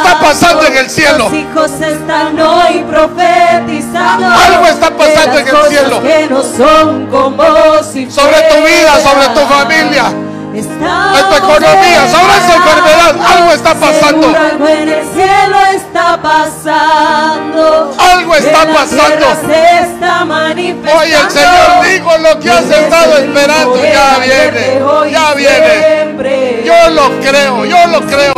está 0.00 0.20
pasando 0.20 0.66
en 0.66 0.76
el 0.76 0.90
cielo. 0.90 1.28
Los 1.30 1.32
hijos 1.32 1.70
están 1.80 2.40
hoy 2.40 2.84
profetizando. 2.88 4.26
Algo 4.26 4.66
está 4.66 4.90
pasando 4.90 5.38
en 5.38 5.48
el 5.48 5.56
cielo. 5.68 6.02
Que 6.02 6.26
no 6.28 6.42
son 6.42 7.06
como 7.06 7.44
si 7.82 8.10
Sobre 8.10 8.42
tu 8.42 8.56
vida, 8.64 9.00
sobre 9.00 9.28
tu 9.28 9.40
familia. 9.40 10.04
En 10.52 11.28
tu 11.28 11.36
economía, 11.36 12.08
sobre 12.10 12.36
esa 12.38 12.56
enfermedad, 12.56 13.14
algo 13.24 13.52
está 13.52 13.74
pasando. 13.74 14.26
Algo 14.26 14.66
en 14.66 14.88
el 14.88 15.04
cielo 15.14 15.56
está 15.72 16.20
pasando. 16.20 17.94
Algo 17.96 18.34
está 18.34 18.66
pasando. 18.66 19.26
Hoy 20.98 21.12
el 21.12 21.30
Señor 21.30 21.86
dijo 21.88 22.18
lo 22.18 22.40
que 22.40 22.50
has 22.50 22.64
estado 22.64 23.18
esperando. 23.18 23.76
Ya 23.76 24.18
viene, 24.18 24.80
ya 25.12 25.34
viene. 25.34 26.64
Yo 26.64 26.90
lo 26.90 27.20
creo, 27.20 27.64
yo 27.64 27.86
lo 27.86 28.00
creo. 28.06 28.34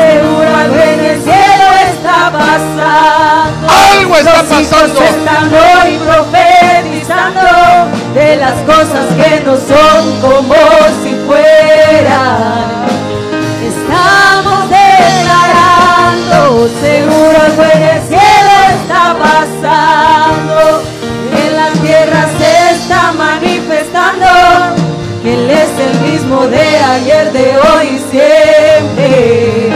Seguro 0.00 0.48
algo 0.56 0.76
en 0.76 1.00
el 1.00 1.22
cielo 1.22 1.66
está 1.92 2.30
pasando. 2.32 3.68
Algo 3.68 4.16
está 4.16 4.32
Los 4.32 4.46
pasando. 4.46 5.02
están 5.02 5.46
hoy 5.52 5.98
profetizando 5.98 7.46
de 8.14 8.36
las 8.36 8.56
cosas 8.62 9.06
que 9.18 9.30
no 9.44 9.54
son 9.56 10.20
como 10.22 10.54
si 11.02 11.12
fueran. 11.26 12.88
Estamos 13.70 14.60
declarando, 14.70 16.38
seguro 16.80 17.36
algo 17.44 17.62
en 17.74 17.82
el 17.82 18.00
cielo 18.08 18.52
está 18.80 19.04
pasando. 19.26 20.58
En 21.44 21.50
la 21.56 21.68
tierra 21.82 22.22
se 22.38 22.52
está 22.74 23.12
manifestando 23.12 24.26
que 25.22 25.30
Él 25.34 25.50
es 25.50 25.72
el 25.78 25.94
mismo 26.10 26.46
de 26.46 26.66
ayer, 26.78 27.32
de 27.32 27.58
hoy 27.58 27.86
y 27.86 27.98
siempre. 28.10 29.69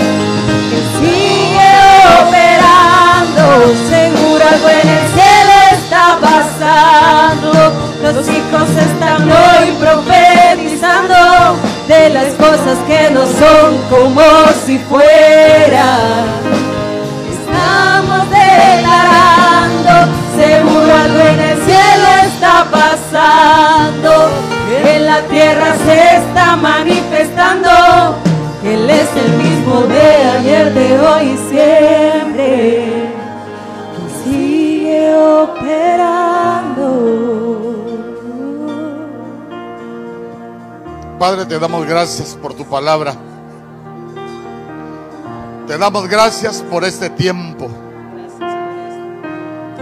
Te 41.49 41.59
damos 41.59 41.87
gracias 41.87 42.37
por 42.41 42.55
tu 42.55 42.65
palabra. 42.65 43.15
Te 45.67 45.77
damos 45.77 46.09
gracias 46.09 46.63
por 46.63 46.85
este 46.85 47.11
tiempo. 47.11 47.71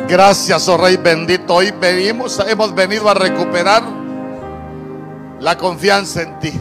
Gracias, 0.09 0.69
oh 0.69 0.77
Rey 0.77 0.97
bendito. 0.97 1.55
Hoy 1.55 1.73
venimos, 1.81 2.43
hemos 2.47 2.75
venido 2.75 3.09
a 3.09 3.15
recuperar 3.15 3.83
la 5.39 5.57
confianza 5.57 6.23
en 6.23 6.39
ti. 6.41 6.61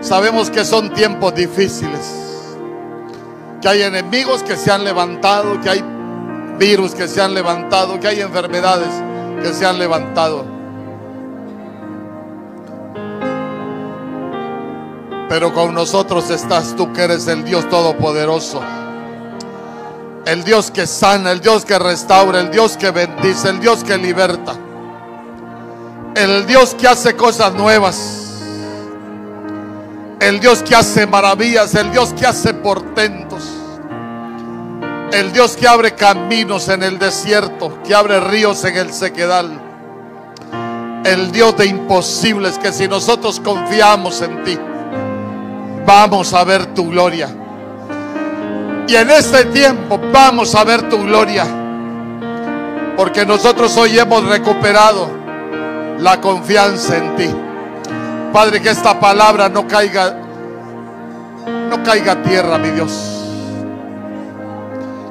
Sabemos 0.00 0.50
que 0.50 0.64
son 0.64 0.92
tiempos 0.92 1.34
difíciles, 1.34 2.12
que 3.62 3.68
hay 3.68 3.82
enemigos 3.82 4.42
que 4.42 4.56
se 4.56 4.70
han 4.70 4.84
levantado, 4.84 5.60
que 5.60 5.70
hay 5.70 5.84
virus 6.58 6.94
que 6.94 7.08
se 7.08 7.22
han 7.22 7.34
levantado, 7.34 7.98
que 8.00 8.08
hay 8.08 8.20
enfermedades 8.20 8.90
que 9.42 9.54
se 9.54 9.64
han 9.64 9.78
levantado. 9.78 10.53
Pero 15.28 15.52
con 15.52 15.74
nosotros 15.74 16.30
estás 16.30 16.76
tú 16.76 16.92
que 16.92 17.02
eres 17.02 17.26
el 17.26 17.44
Dios 17.44 17.68
Todopoderoso. 17.68 18.62
El 20.26 20.44
Dios 20.44 20.70
que 20.70 20.86
sana, 20.86 21.32
el 21.32 21.40
Dios 21.40 21.64
que 21.64 21.78
restaura, 21.78 22.40
el 22.40 22.50
Dios 22.50 22.76
que 22.76 22.90
bendice, 22.90 23.48
el 23.48 23.60
Dios 23.60 23.84
que 23.84 23.96
liberta. 23.98 24.54
El 26.14 26.46
Dios 26.46 26.74
que 26.74 26.88
hace 26.88 27.14
cosas 27.14 27.52
nuevas. 27.54 28.22
El 30.20 30.40
Dios 30.40 30.62
que 30.62 30.74
hace 30.74 31.06
maravillas, 31.06 31.74
el 31.74 31.90
Dios 31.90 32.14
que 32.14 32.26
hace 32.26 32.54
portentos. 32.54 33.42
El 35.12 35.32
Dios 35.32 35.56
que 35.56 35.68
abre 35.68 35.94
caminos 35.94 36.68
en 36.68 36.82
el 36.82 36.98
desierto, 36.98 37.78
que 37.82 37.94
abre 37.94 38.20
ríos 38.20 38.64
en 38.64 38.76
el 38.76 38.92
sequedal. 38.92 39.60
El 41.04 41.30
Dios 41.32 41.56
de 41.56 41.66
imposibles 41.66 42.58
que 42.58 42.72
si 42.72 42.88
nosotros 42.88 43.38
confiamos 43.40 44.22
en 44.22 44.42
ti, 44.42 44.58
vamos 45.86 46.32
a 46.34 46.44
ver 46.44 46.66
tu 46.74 46.90
gloria. 46.90 47.28
Y 48.86 48.94
en 48.94 49.10
este 49.10 49.46
tiempo 49.46 49.98
vamos 50.12 50.54
a 50.54 50.64
ver 50.64 50.88
tu 50.88 51.02
gloria. 51.04 51.46
Porque 52.96 53.24
nosotros 53.24 53.76
hoy 53.76 53.98
hemos 53.98 54.24
recuperado 54.24 55.08
la 55.98 56.20
confianza 56.20 56.96
en 56.96 57.16
ti. 57.16 57.30
Padre, 58.32 58.60
que 58.60 58.70
esta 58.70 58.98
palabra 58.98 59.48
no 59.48 59.66
caiga, 59.66 60.16
no 61.70 61.82
caiga 61.82 62.12
a 62.12 62.22
tierra, 62.22 62.58
mi 62.58 62.70
Dios. 62.70 62.92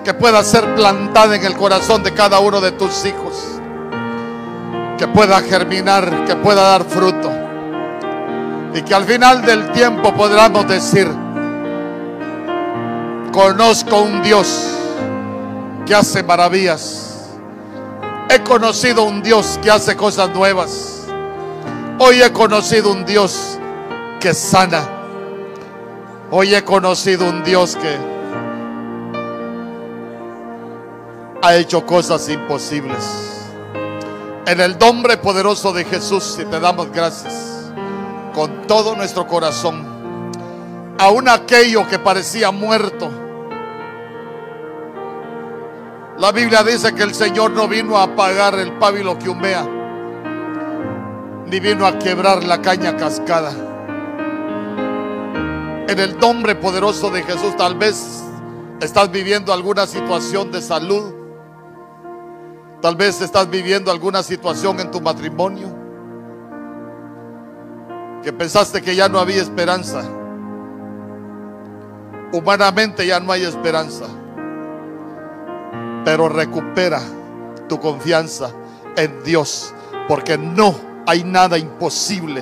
Que 0.03 0.13
pueda 0.13 0.43
ser 0.43 0.75
plantada 0.75 1.35
en 1.35 1.43
el 1.45 1.55
corazón 1.55 2.03
de 2.03 2.13
cada 2.13 2.39
uno 2.39 2.61
de 2.61 2.71
tus 2.73 3.05
hijos. 3.05 3.59
Que 4.97 5.07
pueda 5.07 5.41
germinar, 5.41 6.25
que 6.25 6.35
pueda 6.35 6.61
dar 6.61 6.83
fruto. 6.83 7.42
Y 8.73 8.81
que 8.81 8.95
al 8.95 9.05
final 9.05 9.43
del 9.43 9.71
tiempo 9.71 10.11
podamos 10.15 10.67
decir, 10.67 11.07
conozco 13.31 14.01
un 14.01 14.23
Dios 14.23 14.67
que 15.85 15.93
hace 15.93 16.23
maravillas. 16.23 17.29
He 18.29 18.41
conocido 18.41 19.03
un 19.03 19.21
Dios 19.21 19.59
que 19.61 19.69
hace 19.69 19.95
cosas 19.95 20.29
nuevas. 20.33 21.05
Hoy 21.99 22.23
he 22.23 22.31
conocido 22.33 22.91
un 22.91 23.05
Dios 23.05 23.59
que 24.19 24.33
sana. 24.33 24.81
Hoy 26.31 26.55
he 26.55 26.63
conocido 26.63 27.29
un 27.29 27.43
Dios 27.43 27.75
que 27.75 27.95
ha 31.43 31.55
hecho 31.55 31.85
cosas 31.85 32.27
imposibles. 32.27 33.03
En 34.47 34.59
el 34.59 34.79
nombre 34.79 35.17
poderoso 35.17 35.71
de 35.73 35.85
Jesús, 35.85 36.39
y 36.41 36.45
te 36.45 36.59
damos 36.59 36.91
gracias 36.91 37.52
con 38.33 38.67
todo 38.67 38.95
nuestro 38.95 39.27
corazón. 39.27 39.93
Aún 40.99 41.29
aquello 41.29 41.87
que 41.87 41.99
parecía 41.99 42.51
muerto. 42.51 43.09
La 46.17 46.31
Biblia 46.31 46.63
dice 46.63 46.93
que 46.93 47.03
el 47.03 47.13
Señor 47.13 47.51
no 47.51 47.67
vino 47.67 47.97
a 47.97 48.03
apagar 48.03 48.55
el 48.55 48.73
pábilo 48.73 49.17
que 49.17 49.29
humea, 49.29 49.67
ni 51.47 51.59
vino 51.59 51.85
a 51.85 51.97
quebrar 51.97 52.43
la 52.43 52.61
caña 52.61 52.95
cascada. 52.95 53.51
En 55.87 55.99
el 55.99 56.17
nombre 56.17 56.55
poderoso 56.55 57.09
de 57.09 57.23
Jesús, 57.23 57.55
tal 57.57 57.75
vez 57.75 58.23
estás 58.79 59.11
viviendo 59.11 59.51
alguna 59.53 59.85
situación 59.85 60.51
de 60.51 60.61
salud. 60.61 61.13
Tal 62.81 62.95
vez 62.95 63.21
estás 63.21 63.49
viviendo 63.49 63.91
alguna 63.91 64.23
situación 64.23 64.79
en 64.79 64.91
tu 64.91 65.01
matrimonio 65.01 65.82
que 68.23 68.31
pensaste 68.31 68.81
que 68.81 68.95
ya 68.95 69.09
no 69.09 69.19
había 69.19 69.41
esperanza. 69.41 70.01
Humanamente 72.31 73.05
ya 73.05 73.19
no 73.19 73.31
hay 73.31 73.43
esperanza. 73.43 74.05
Pero 76.05 76.29
recupera 76.29 77.01
tu 77.67 77.79
confianza 77.79 78.51
en 78.95 79.23
Dios, 79.23 79.73
porque 80.07 80.37
no 80.37 80.75
hay 81.05 81.23
nada 81.23 81.57
imposible 81.57 82.41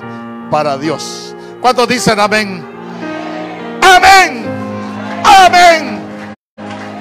para 0.49 0.77
Dios. 0.77 1.35
¿Cuántos 1.61 1.87
dicen 1.87 2.19
amén? 2.19 2.63
Amén. 3.81 4.45
Amén. 5.23 5.99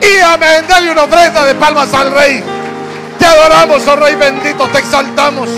Y 0.00 0.20
amén. 0.20 0.64
Dale 0.68 0.90
una 0.90 1.04
ofrenda 1.04 1.44
de 1.44 1.54
palmas 1.54 1.92
al 1.92 2.12
Rey. 2.12 2.42
Te 3.18 3.26
adoramos, 3.26 3.86
oh 3.86 3.96
Rey 3.96 4.14
bendito, 4.14 4.66
te 4.68 4.78
exaltamos. 4.78 5.48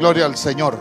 Gloria 0.00 0.24
al 0.24 0.34
Señor. 0.34 0.78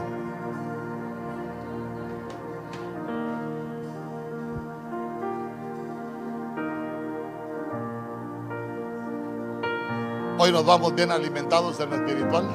Hoy 10.38 10.54
nos 10.54 10.66
vamos 10.66 10.96
bien 10.96 11.12
alimentados 11.12 11.82
en 11.82 11.90
lo 11.90 11.96
espiritual. 11.98 12.46